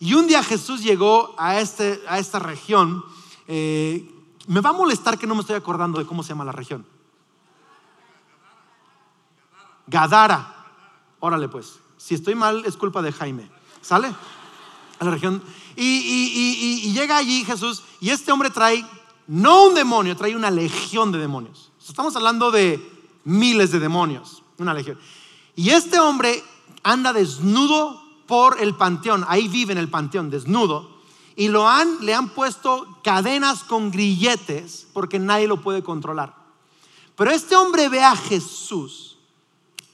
[0.00, 3.04] Y un día Jesús llegó a, este, a esta región.
[3.48, 4.08] Eh,
[4.46, 6.86] me va a molestar que no me estoy acordando de cómo se llama la región.
[9.86, 10.54] Gadara.
[11.20, 11.80] Órale pues.
[11.96, 13.50] Si estoy mal es culpa de Jaime.
[13.80, 14.14] ¿Sale?
[15.00, 15.42] A la región.
[15.74, 18.84] Y, y, llega allí Jesús y este hombre trae,
[19.28, 21.70] no un demonio, trae una legión de demonios.
[21.86, 22.80] Estamos hablando de
[23.24, 24.42] miles de demonios.
[24.58, 24.98] Una legión.
[25.54, 26.42] Y este hombre
[26.82, 30.98] anda desnudo por el panteón, ahí vive en el panteón desnudo,
[31.34, 36.36] y lo han, le han puesto cadenas con grilletes porque nadie lo puede controlar.
[37.16, 39.18] Pero este hombre ve a Jesús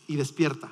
[0.07, 0.71] y despierta.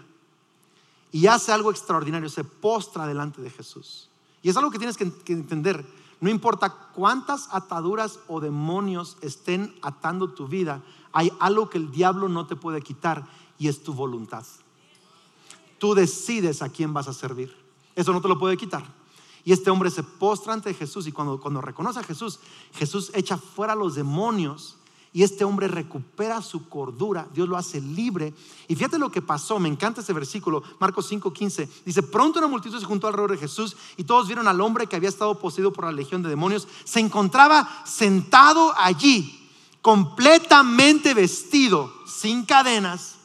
[1.13, 4.09] Y hace algo extraordinario, se postra delante de Jesús.
[4.43, 5.87] Y es algo que tienes que, que entender.
[6.21, 12.29] No importa cuántas ataduras o demonios estén atando tu vida, hay algo que el diablo
[12.29, 13.27] no te puede quitar
[13.59, 14.45] y es tu voluntad.
[15.83, 17.53] Tú decides a quién vas a servir.
[17.97, 18.85] Eso no te lo puede quitar.
[19.43, 22.39] Y este hombre se postra ante Jesús y cuando, cuando reconoce a Jesús,
[22.75, 24.77] Jesús echa fuera a los demonios
[25.13, 28.33] y este hombre recupera su cordura, Dios lo hace libre.
[28.69, 31.69] Y fíjate lo que pasó, me encanta ese versículo, Marcos 5:15.
[31.85, 34.95] Dice, pronto una multitud se juntó alrededor de Jesús y todos vieron al hombre que
[34.95, 36.69] había estado poseído por la legión de demonios.
[36.85, 43.17] Se encontraba sentado allí, completamente vestido, sin cadenas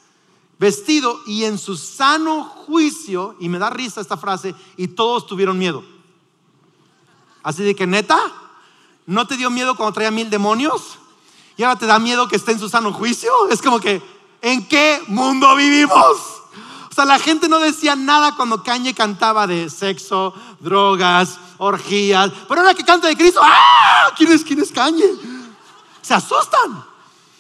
[0.59, 5.57] vestido y en su sano juicio, y me da risa esta frase, y todos tuvieron
[5.57, 5.83] miedo.
[7.43, 8.19] Así de que neta,
[9.05, 10.97] ¿no te dio miedo cuando traía mil demonios?
[11.55, 13.31] ¿Y ahora te da miedo que esté en su sano juicio?
[13.49, 14.01] Es como que,
[14.41, 16.17] ¿en qué mundo vivimos?
[16.89, 22.31] O sea, la gente no decía nada cuando Cañe cantaba de sexo, drogas, orgías.
[22.47, 24.11] Pero ahora que canta de Cristo, ¡ah!
[24.17, 25.05] ¿Quién es, quién es Cañe?
[26.01, 26.86] Se asustan.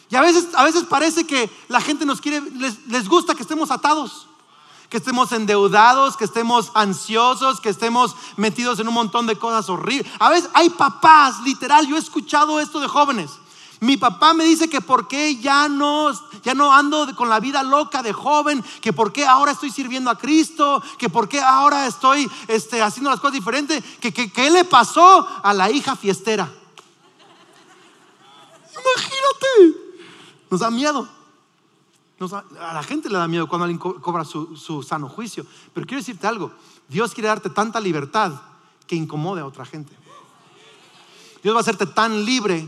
[0.09, 3.41] Y a veces, a veces parece que la gente nos quiere, les, les gusta que
[3.41, 4.27] estemos atados
[4.89, 10.09] que estemos endeudados, que estemos ansiosos, que estemos metidos en un montón de cosas horribles.
[10.19, 13.31] A veces hay papás, literal, yo he escuchado esto de jóvenes.
[13.79, 17.61] Mi papá me dice que por qué ya no, ya no ando con la vida
[17.61, 21.85] loca de joven, que por qué ahora estoy sirviendo a Cristo, que por qué ahora
[21.85, 26.51] estoy este, haciendo las cosas diferentes, que, que, ¿qué le pasó a la hija fiestera?
[28.71, 29.86] Imagínate,
[30.49, 31.07] nos da miedo
[32.59, 35.45] a la gente le da miedo cuando alguien cobra su, sano juicio.
[35.73, 36.51] Pero quiero decirte algo,
[36.87, 38.33] Dios quiere darte tanta libertad
[38.87, 39.95] que incomode a otra gente.
[41.43, 42.67] Dios va a hacerte tan libre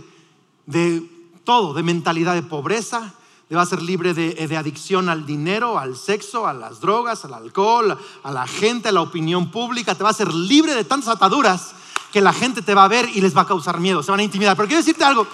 [0.68, 1.02] de
[1.44, 3.13] todo, de mentalidad de pobreza,
[3.48, 7.26] te va a ser libre de, de, adicción al dinero, al sexo, a las drogas,
[7.26, 9.96] al alcohol, a la gente, a la opinión pública.
[9.96, 11.74] Te va a ser libre de tantas ataduras
[12.13, 14.20] que la gente te va a ver y les va a causar miedo, se van
[14.20, 14.56] a intimidar.
[14.56, 15.26] Pero quiero decirte algo,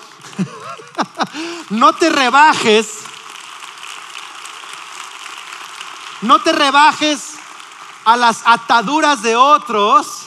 [1.69, 3.05] no te rebajes
[6.21, 7.35] No te rebajes
[8.03, 10.23] a las ataduras de otros.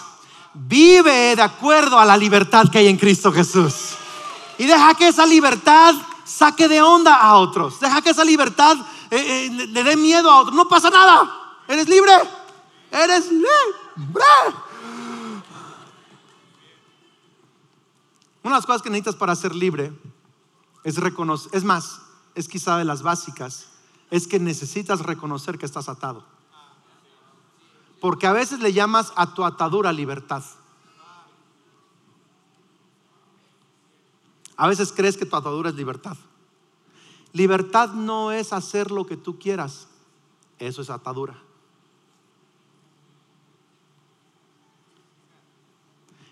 [0.55, 3.97] Vive de acuerdo a la libertad que hay en Cristo Jesús.
[4.59, 7.81] Y deja que esa libertad saque de onda a otros.
[7.81, 8.77] Deja que esa libertad
[9.11, 10.55] eh, eh, le dé miedo a otros.
[10.55, 11.31] No pasa nada.
[11.67, 12.13] Eres libre.
[12.93, 13.49] Eres libre.
[18.43, 19.93] Una de las cosas que necesitas para ser libre
[20.85, 22.01] es reconocer, es más,
[22.35, 23.69] es quizá de las básicas,
[24.11, 26.25] es que necesitas reconocer que estás atado.
[28.01, 30.43] Porque a veces le llamas a tu atadura libertad.
[34.57, 36.17] A veces crees que tu atadura es libertad.
[37.33, 39.89] Libertad no es hacer lo que tú quieras,
[40.59, 41.41] eso es atadura.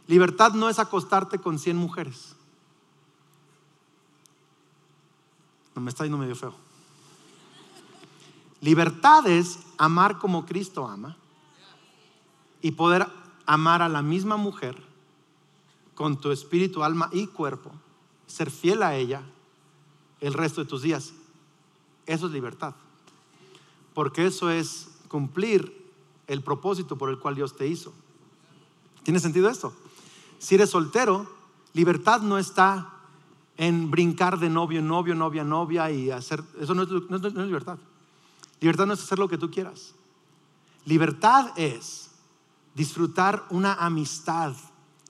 [0.06, 2.34] Libertad no es acostarte con 100 mujeres.
[2.34, 2.36] No
[5.80, 6.54] me está yendo medio feo.
[8.60, 11.16] Libertad es amar como Cristo ama
[12.62, 13.06] y poder
[13.44, 14.82] amar a la misma mujer
[15.94, 17.72] con tu espíritu, alma y cuerpo,
[18.26, 19.22] ser fiel a ella
[20.20, 21.12] el resto de tus días.
[22.06, 22.74] Eso es libertad.
[23.94, 25.90] Porque eso es cumplir
[26.26, 27.92] el propósito por el cual Dios te hizo.
[29.02, 29.72] ¿Tiene sentido esto?
[30.38, 31.26] Si eres soltero,
[31.72, 32.95] libertad no está
[33.56, 36.42] en brincar de novio en novio, novia novia y hacer...
[36.60, 37.78] Eso no es, libertad.
[38.60, 39.94] Libertad no es hacer lo que tú quieras.
[40.84, 42.10] Libertad es
[42.74, 44.54] disfrutar una amistad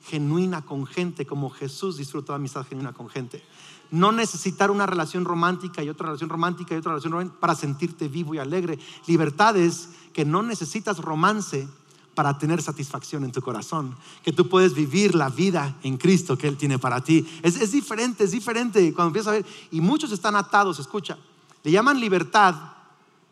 [0.05, 3.43] genuina con gente como Jesús disfrutó amistad genuina con gente.
[3.91, 8.09] No necesitar una relación romántica y otra relación romántica y otra relación romántica para sentirte
[8.09, 8.79] vivo y alegre.
[9.07, 11.69] Libertad es que no necesitas romance
[12.17, 16.49] para tener satisfacción en tu corazón, que tú puedes vivir la vida en Cristo que
[16.49, 17.25] Él tiene para ti.
[17.43, 21.19] Es, es diferente, es diferente cuando empiezas a ver, y muchos están atados, escucha,
[21.63, 22.55] le llaman libertad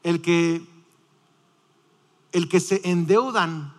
[0.03, 0.63] el que,
[2.33, 3.73] el que se endeudan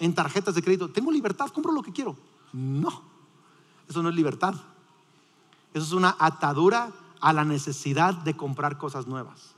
[0.00, 2.16] en tarjetas de crédito, tengo libertad, compro lo que quiero.
[2.52, 3.02] No,
[3.88, 4.54] eso no es libertad.
[5.72, 9.54] Eso es una atadura a la necesidad de comprar cosas nuevas.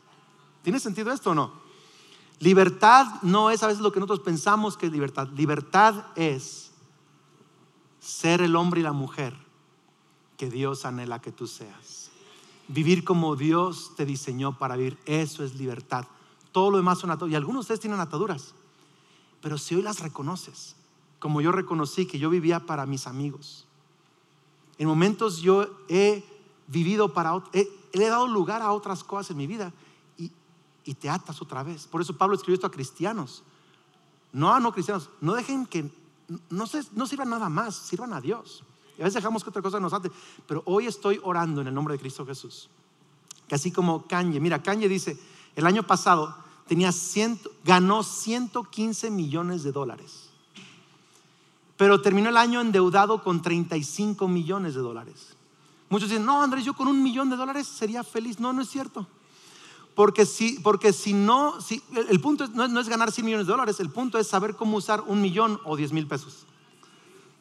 [0.62, 1.69] ¿Tiene sentido esto o no?
[2.40, 5.28] Libertad no es a veces lo que nosotros pensamos que es libertad.
[5.36, 6.70] Libertad es
[8.00, 9.36] ser el hombre y la mujer
[10.38, 12.10] que Dios anhela que tú seas.
[12.66, 16.06] Vivir como Dios te diseñó para vivir, eso es libertad.
[16.50, 17.32] Todo lo demás son ataduras.
[17.32, 18.54] Y algunos de ustedes tienen ataduras.
[19.42, 20.76] Pero si hoy las reconoces,
[21.18, 23.66] como yo reconocí que yo vivía para mis amigos,
[24.78, 26.24] en momentos yo he
[26.68, 29.74] vivido para, he, he dado lugar a otras cosas en mi vida
[30.90, 31.86] y, te atas otra vez.
[31.86, 33.42] Por eso Pablo escribió esto a cristianos.
[34.32, 35.10] No a no cristianos.
[35.20, 35.90] No dejen que,
[36.48, 38.64] no, se, no sirvan nada más, sirvan a Dios.
[38.98, 40.10] Y a veces dejamos que otra cosa nos ate.
[40.46, 42.68] Pero hoy estoy orando en el nombre de Cristo Jesús.
[43.48, 45.18] Que así como Kanye, mira, Kanye dice,
[45.56, 46.36] el año pasado
[46.66, 50.30] tenía ciento, ganó 115 millones de dólares.
[51.76, 55.36] Pero terminó el año endeudado con 35 millones de dólares.
[55.88, 58.38] Muchos dicen, no, Andrés, yo con un millón de dólares sería feliz.
[58.38, 59.06] No, no es cierto.
[59.94, 61.54] Porque si, porque si no,
[62.08, 65.02] el punto no, es ganar 100 millones de dólares, el punto es saber cómo usar
[65.06, 66.46] un millón o 10 mil pesos.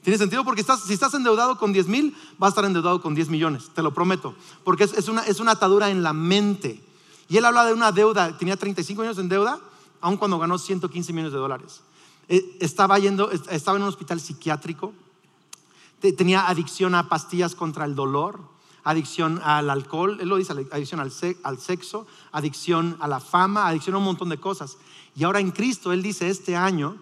[0.03, 3.29] Tiene sentido porque si estás endeudado con 10 mil, vas a estar endeudado con 10
[3.29, 4.35] millones, te lo prometo.
[4.63, 6.81] Porque es, una, es una atadura en la mente.
[7.27, 9.59] Y él habla de una deuda, tenía 35 años en deuda,
[10.01, 11.81] aun cuando ganó 115 millones de dólares.
[12.27, 14.93] Eh, estaba, yendo, estaba en un hospital psiquiátrico,
[15.99, 18.39] tenía adicción a pastillas contra el dolor,
[18.83, 23.99] adicción al alcohol, él lo dice, adicción al, sexo, adicción a la fama, adicción a
[23.99, 24.77] un montón de cosas.
[25.15, 26.97] Y ahora en Cristo, él dice, este año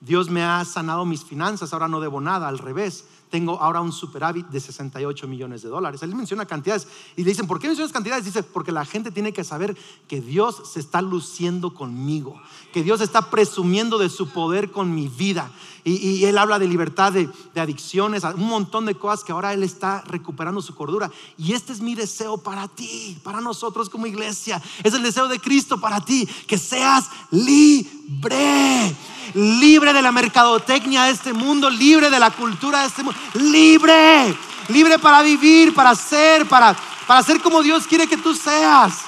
[0.00, 3.92] Dios me ha sanado mis finanzas, ahora no debo nada, al revés tengo ahora un
[3.92, 6.02] superávit de 68 millones de dólares.
[6.02, 8.24] Él menciona cantidades y le dicen, ¿por qué mencionas cantidades?
[8.24, 9.76] Dice, porque la gente tiene que saber
[10.08, 12.40] que Dios se está luciendo conmigo,
[12.72, 15.50] que Dios está presumiendo de su poder con mi vida.
[15.84, 19.62] Y, él habla de libertad de, de, adicciones, un montón de cosas que ahora él
[19.62, 21.10] está recuperando su cordura.
[21.38, 24.60] Y este es mi deseo para ti, para nosotros como iglesia.
[24.82, 28.94] Es el deseo de Cristo para ti, que seas libre
[29.34, 34.34] libre de la mercadotecnia de este mundo, libre de la cultura de este mundo, libre,
[34.68, 36.76] libre para vivir, para ser, para,
[37.06, 39.00] para ser como Dios quiere que tú seas.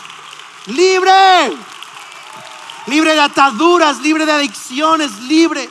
[0.66, 1.56] Libre,
[2.86, 5.68] libre de ataduras, libre de adicciones, libre.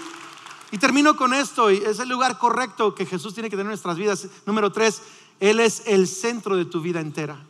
[0.72, 3.72] Y termino con esto, y es el lugar correcto que Jesús tiene que tener en
[3.72, 4.28] nuestras vidas.
[4.46, 5.02] Número tres,
[5.40, 7.46] Él es el centro de tu vida entera.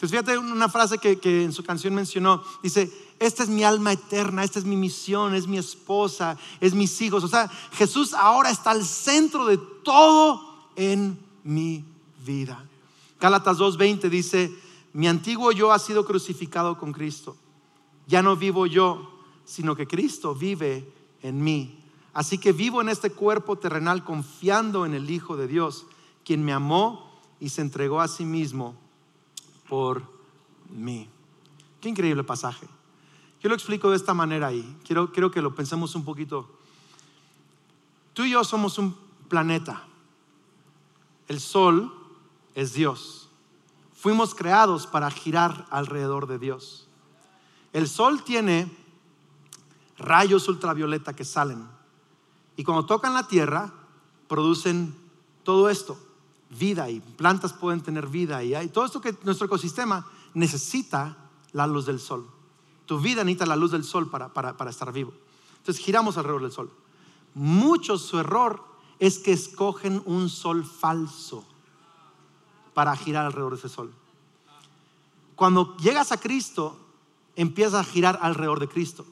[0.00, 4.42] Entonces fíjate una frase que, en su canción mencionó, dice, esta es mi alma eterna,
[4.42, 7.22] esta es mi misión, es mi esposa, es mis hijos.
[7.22, 11.84] O sea, Jesús ahora está al centro de todo en mi
[12.24, 12.64] vida.
[13.20, 14.50] Gálatas 2.20 dice,
[14.94, 17.36] mi antiguo yo ha sido crucificado con Cristo.
[18.06, 20.90] Ya no vivo yo, sino que Cristo vive
[21.22, 21.79] en mí.
[22.12, 25.86] Así que vivo en este cuerpo terrenal confiando en el Hijo de Dios,
[26.24, 28.74] quien me amó y se entregó a sí mismo
[29.68, 30.02] por
[30.70, 31.08] mí.
[31.80, 32.66] Qué increíble pasaje.
[33.40, 34.76] Yo lo explico de esta manera ahí.
[34.84, 36.48] Quiero, quiero que lo pensemos un poquito.
[38.12, 38.94] Tú y yo somos un
[39.28, 39.84] planeta.
[41.28, 41.94] El sol
[42.54, 43.28] es Dios.
[43.94, 46.88] Fuimos creados para girar alrededor de Dios.
[47.72, 48.70] El sol tiene
[49.96, 51.79] rayos ultravioleta que salen
[52.56, 53.72] y cuando tocan la tierra
[54.28, 54.94] producen
[55.44, 55.98] todo esto,
[56.50, 61.16] vida y plantas pueden tener vida y hay todo esto que nuestro ecosistema necesita
[61.52, 62.26] la luz del sol.
[62.86, 65.12] Tu vida necesita la luz del sol para, para, estar vivo.
[65.58, 66.70] Entonces giramos alrededor del sol.
[67.34, 68.64] Muchos su error
[68.98, 71.44] es que escogen un sol falso
[72.74, 73.92] para girar alrededor de ese sol.
[75.36, 76.78] Cuando llegas a Cristo,
[77.36, 79.06] empiezas a girar alrededor de Cristo.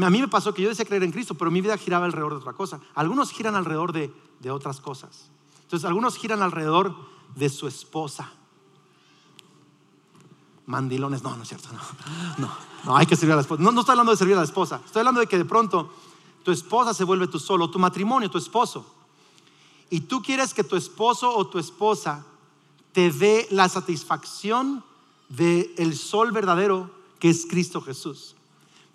[0.00, 2.32] A mí me pasó que yo decía creer en Cristo, pero mi vida giraba alrededor
[2.32, 2.80] de otra cosa.
[2.94, 4.12] Algunos giran alrededor de,
[4.50, 5.30] otras cosas.
[5.62, 6.94] Entonces, algunos giran alrededor
[7.34, 8.32] de su esposa
[10.66, 11.22] mandilones.
[11.22, 11.80] No, no es cierto, no.
[12.38, 12.50] No,
[12.84, 13.62] no hay que servir a la esposa.
[13.62, 14.80] No, no estoy hablando de servir a la esposa.
[14.84, 15.92] Estoy hablando de que de pronto
[16.44, 18.86] tu esposa se vuelve tu solo, tu matrimonio, tu esposo.
[19.90, 22.24] Y tú quieres que tu esposo o tu esposa
[22.92, 24.84] te dé la satisfacción
[25.28, 28.36] del el sol verdadero que es Cristo Jesús.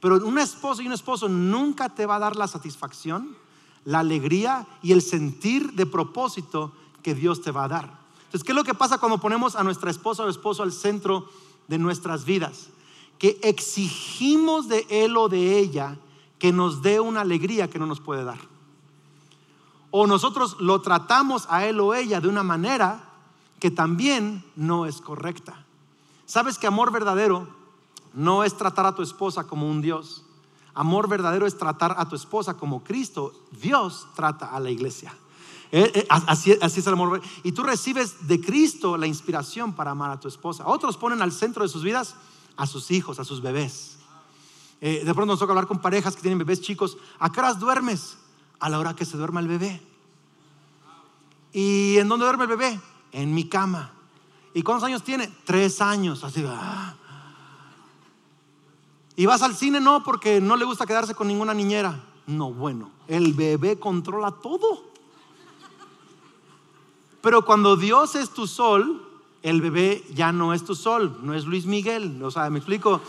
[0.03, 3.37] Pero un esposo y un esposo nunca te va a dar la satisfacción,
[3.85, 7.99] la alegría y el sentir de propósito que Dios te va a dar.
[8.25, 11.29] Entonces, ¿qué es lo que pasa cuando ponemos a nuestra esposa o esposo al centro
[11.69, 12.67] de nuestras vidas,
[13.17, 15.97] que exigimos de él o de ella
[16.37, 18.39] que nos dé una alegría que no nos puede dar.
[19.89, 23.05] O nosotros lo tratamos a él o ella de una manera
[23.61, 25.65] que también no es correcta.
[26.25, 27.62] ¿Sabes que amor verdadero
[28.13, 30.23] no es tratar a tu esposa como un Dios?
[30.73, 35.13] Amor verdadero es tratar a tu esposa como Cristo, Dios trata a la iglesia.
[35.71, 37.21] Eh, eh, así, es el amor.
[37.43, 40.67] Y tú recibes de Cristo la inspiración para amar a tu esposa.
[40.67, 42.15] Otros ponen al centro de sus vidas
[42.57, 43.97] a sus hijos, a sus bebés.
[44.81, 46.97] Eh, de pronto nos toca hablar con parejas que tienen bebés chicos.
[47.19, 48.17] ¿A qué horas duermes?
[48.59, 49.81] A la hora que se duerma el bebé.
[51.53, 52.79] ¿Y en dónde duerme el bebé?
[53.11, 53.91] En mi cama.
[54.53, 55.31] ¿Y cuántos años tiene?
[55.45, 56.23] Tres años.
[56.23, 56.43] Así.
[56.47, 56.95] Ah.
[59.15, 59.79] ¿Y vas al cine?
[59.79, 62.03] No, porque no le gusta quedarse con ninguna niñera.
[62.25, 64.83] No, bueno, el bebé controla todo.
[67.21, 69.07] Pero cuando Dios es tu sol,
[69.43, 73.01] el bebé ya no es tu sol, no es Luis Miguel, o sea, me explico,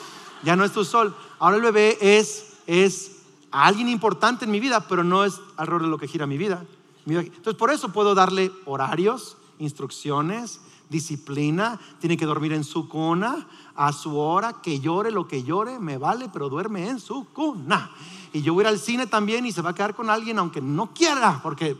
[0.42, 1.14] ya no es tu sol.
[1.38, 5.88] Ahora el bebé es, es alguien importante en mi vida, pero no es alrededor de
[5.88, 6.64] lo que gira mi vida.
[7.06, 10.60] Entonces por eso puedo darle horarios, instrucciones,
[10.94, 15.80] disciplina, tiene que dormir en su cuna a su hora, que llore lo que llore,
[15.80, 17.90] me vale, pero duerme en su cuna.
[18.32, 20.38] Y yo voy a ir al cine también y se va a quedar con alguien
[20.38, 21.76] aunque no quiera, porque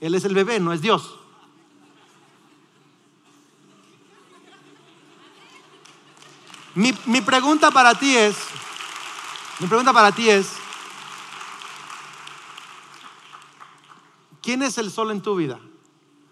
[0.00, 1.16] él es el bebé, no es Dios.
[6.74, 6.92] Mi,
[7.22, 8.36] pregunta para ti es,
[9.58, 10.52] mi pregunta para ti es,
[14.40, 15.58] ¿quién es el sol en tu vida?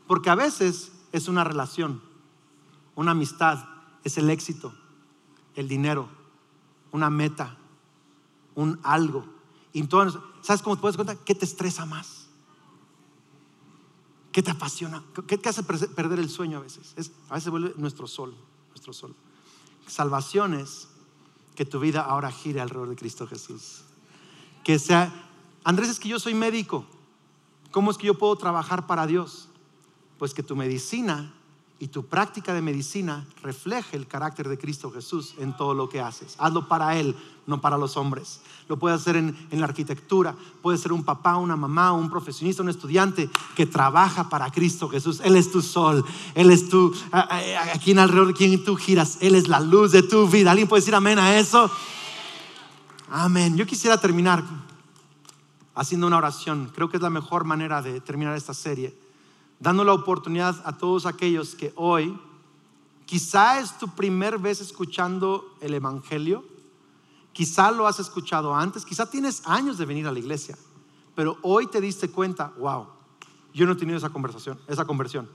[0.06, 2.00] Porque a veces es una relación,
[2.98, 3.64] una amistad,
[4.02, 4.74] es el éxito,
[5.54, 6.08] el dinero,
[6.90, 7.56] una meta,
[8.56, 9.24] un algo.
[9.72, 11.14] Y entonces, ¿sabes cómo te puedes cuenta?
[11.14, 12.26] ¿Qué te estresa más?
[14.32, 15.04] ¿Qué te apasiona?
[15.28, 16.92] ¿Qué te hace perder el sueño a veces?
[16.96, 18.34] Es, a veces vuelve nuestro sol,
[18.70, 19.14] nuestro sol.
[19.86, 20.88] Salvación es
[21.54, 23.82] que tu vida ahora gire alrededor de Cristo Jesús.
[24.64, 25.30] Que sea,
[25.62, 26.84] Andrés, es que yo soy médico.
[27.70, 29.48] ¿Cómo es que yo puedo trabajar para Dios?
[30.18, 31.37] Pues que tu medicina
[31.80, 36.00] y tu práctica de medicina refleje el carácter de Cristo Jesús en todo lo que
[36.00, 36.34] haces.
[36.38, 37.14] Hazlo para Él,
[37.46, 38.40] no para los hombres.
[38.68, 42.68] Lo puedes hacer en, la arquitectura, puede ser un papá, una mamá, un profesionista, un
[42.68, 45.20] estudiante que trabaja para Cristo Jesús.
[45.22, 46.04] Él es tu sol,
[46.34, 50.02] Él es tu, aquí en alrededor de quien tú giras, Él es la luz de
[50.02, 50.50] tu vida.
[50.50, 51.70] ¿Alguien puede decir amén a eso?
[53.08, 53.56] Amén.
[53.56, 54.42] Yo quisiera terminar
[55.76, 56.72] haciendo una oración.
[56.74, 59.07] Creo que es la mejor manera de terminar esta serie
[59.60, 62.18] dando la oportunidad a todos aquellos que hoy
[63.06, 66.44] quizá es tu primer vez escuchando el Evangelio,
[67.32, 70.56] quizá lo has escuchado antes, quizá tienes años de venir a la iglesia,
[71.14, 72.86] pero hoy te diste cuenta, wow,
[73.54, 75.28] yo no he tenido esa conversación, esa conversión.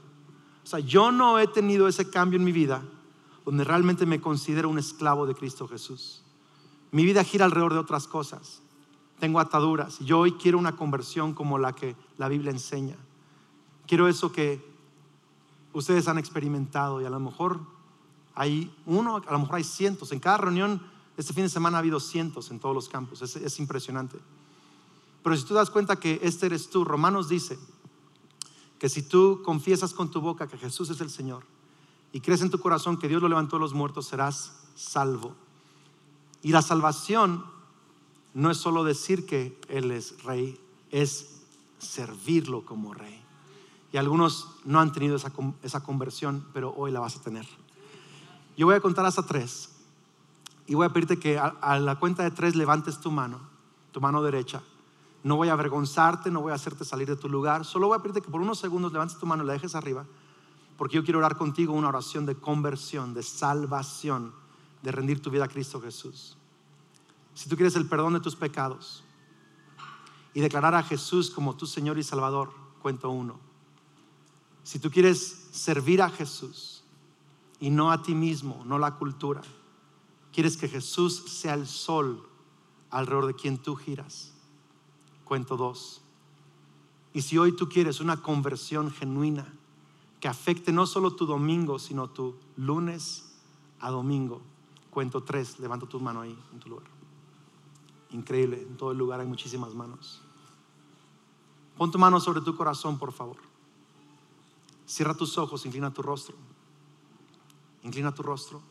[0.64, 2.84] O sea, yo no he tenido ese cambio en mi vida
[3.46, 6.24] donde realmente me considero un esclavo de Cristo Jesús.
[6.92, 8.62] Mi vida gira alrededor de otras cosas.
[9.20, 10.00] Tengo ataduras.
[10.00, 12.96] Yo hoy quiero una conversión como la que la Biblia enseña.
[13.94, 14.60] Quiero eso que
[15.72, 17.60] ustedes han experimentado y a lo mejor
[18.34, 20.12] hay uno, a lo mejor hay cientos.
[20.12, 20.82] En cada reunión,
[21.16, 23.22] este fin de semana ha habido cientos en todos los campos.
[23.22, 24.18] Es, impresionante.
[25.22, 27.60] Pero si tú das cuenta que este eres tú, Romanos dice
[28.80, 31.44] que si tú confiesas con tu boca que Jesús es el Señor
[32.12, 35.36] y crees en tu corazón que Dios lo levantó de los muertos, serás salvo.
[36.42, 37.46] Y la salvación
[38.34, 41.44] no es solo decir que Él es rey, es
[41.78, 43.23] servirlo como rey.
[43.94, 47.48] Y algunos no han tenido esa, conversión, pero hoy la vas a tener.
[48.58, 49.70] Yo voy a contar hasta tres.
[50.66, 53.40] Y voy a pedirte que a, la cuenta de tres levantes tu mano,
[53.92, 54.64] tu mano derecha.
[55.24, 57.66] No voy a avergonzarte, no voy a hacerte salir de tu lugar.
[57.66, 60.06] Solo voy a pedirte que por unos segundos levantes tu mano y la dejes arriba.
[60.76, 64.34] Porque yo quiero orar contigo una oración de conversión, de salvación,
[64.82, 66.36] de rendir tu vida a Cristo Jesús.
[67.36, 69.04] Si tú quieres el perdón de tus pecados
[70.34, 73.53] y declarar a Jesús como tu Señor y Salvador, cuento uno.
[74.64, 76.84] Si tú quieres servir a Jesús
[77.60, 79.42] y no a ti mismo, no la cultura,
[80.32, 82.28] quieres que Jesús sea el sol
[82.90, 84.34] alrededor de quien tú giras.
[85.26, 86.02] Cuento dos.
[87.14, 89.54] Y si hoy tú quieres una conversión genuina
[90.20, 93.36] que afecte no solo tu domingo, sino tu lunes
[93.80, 94.42] a domingo,
[94.90, 95.60] cuento tres.
[95.60, 96.88] Levanta tu mano ahí en tu lugar.
[98.12, 100.22] Increíble, en todo el lugar hay muchísimas manos.
[101.78, 103.53] Pon tu mano sobre tu corazón, por favor.
[104.86, 106.36] Cierra tus ojos, inclina tu rostro.
[107.84, 108.62] Inclina tu rostro.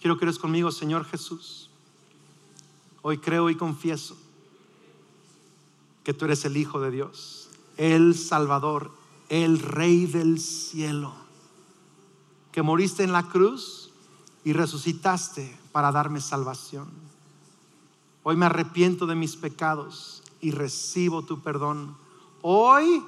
[0.00, 1.70] Quiero que eres conmigo, Señor Jesús.
[3.02, 4.16] Hoy creo y confieso
[6.04, 8.90] que tú eres el Hijo de Dios, el Salvador,
[9.28, 11.14] el Rey del cielo,
[12.52, 13.90] que moriste en la cruz
[14.44, 16.88] y resucitaste para darme salvación.
[18.22, 21.96] Hoy me arrepiento de mis pecados y recibo tu perdón.
[22.42, 23.02] Hoy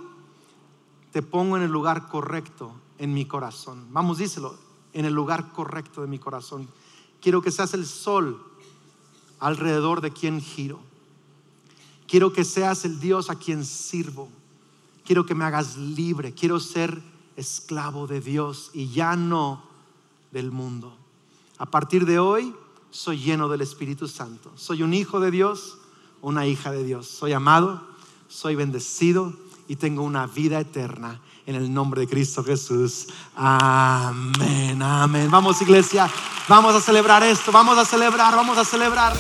[1.12, 3.86] te pongo en el lugar correcto en mi corazón.
[3.90, 4.56] Vamos, díselo,
[4.94, 6.68] en el lugar correcto de mi corazón.
[7.20, 8.42] Quiero que seas el sol
[9.38, 10.80] alrededor de quien giro.
[12.08, 14.28] Quiero que seas el Dios a quien sirvo.
[15.04, 16.32] Quiero que me hagas libre.
[16.32, 17.02] Quiero ser
[17.36, 19.62] esclavo de Dios y ya no
[20.30, 20.96] del mundo.
[21.58, 22.54] A partir de hoy
[22.90, 24.50] soy lleno del Espíritu Santo.
[24.56, 25.78] Soy un hijo de Dios,
[26.22, 27.06] una hija de Dios.
[27.06, 27.86] Soy amado,
[28.28, 29.34] soy bendecido
[29.68, 33.08] y tengo una vida eterna en el nombre de Cristo Jesús.
[33.34, 35.30] Amén, amén.
[35.30, 36.08] Vamos iglesia,
[36.48, 39.12] vamos a celebrar esto, vamos a celebrar, vamos a celebrar.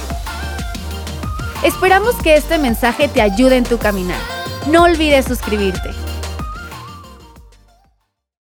[1.62, 4.20] Esperamos que este mensaje te ayude en tu caminar.
[4.66, 6.01] No olvides suscribirte.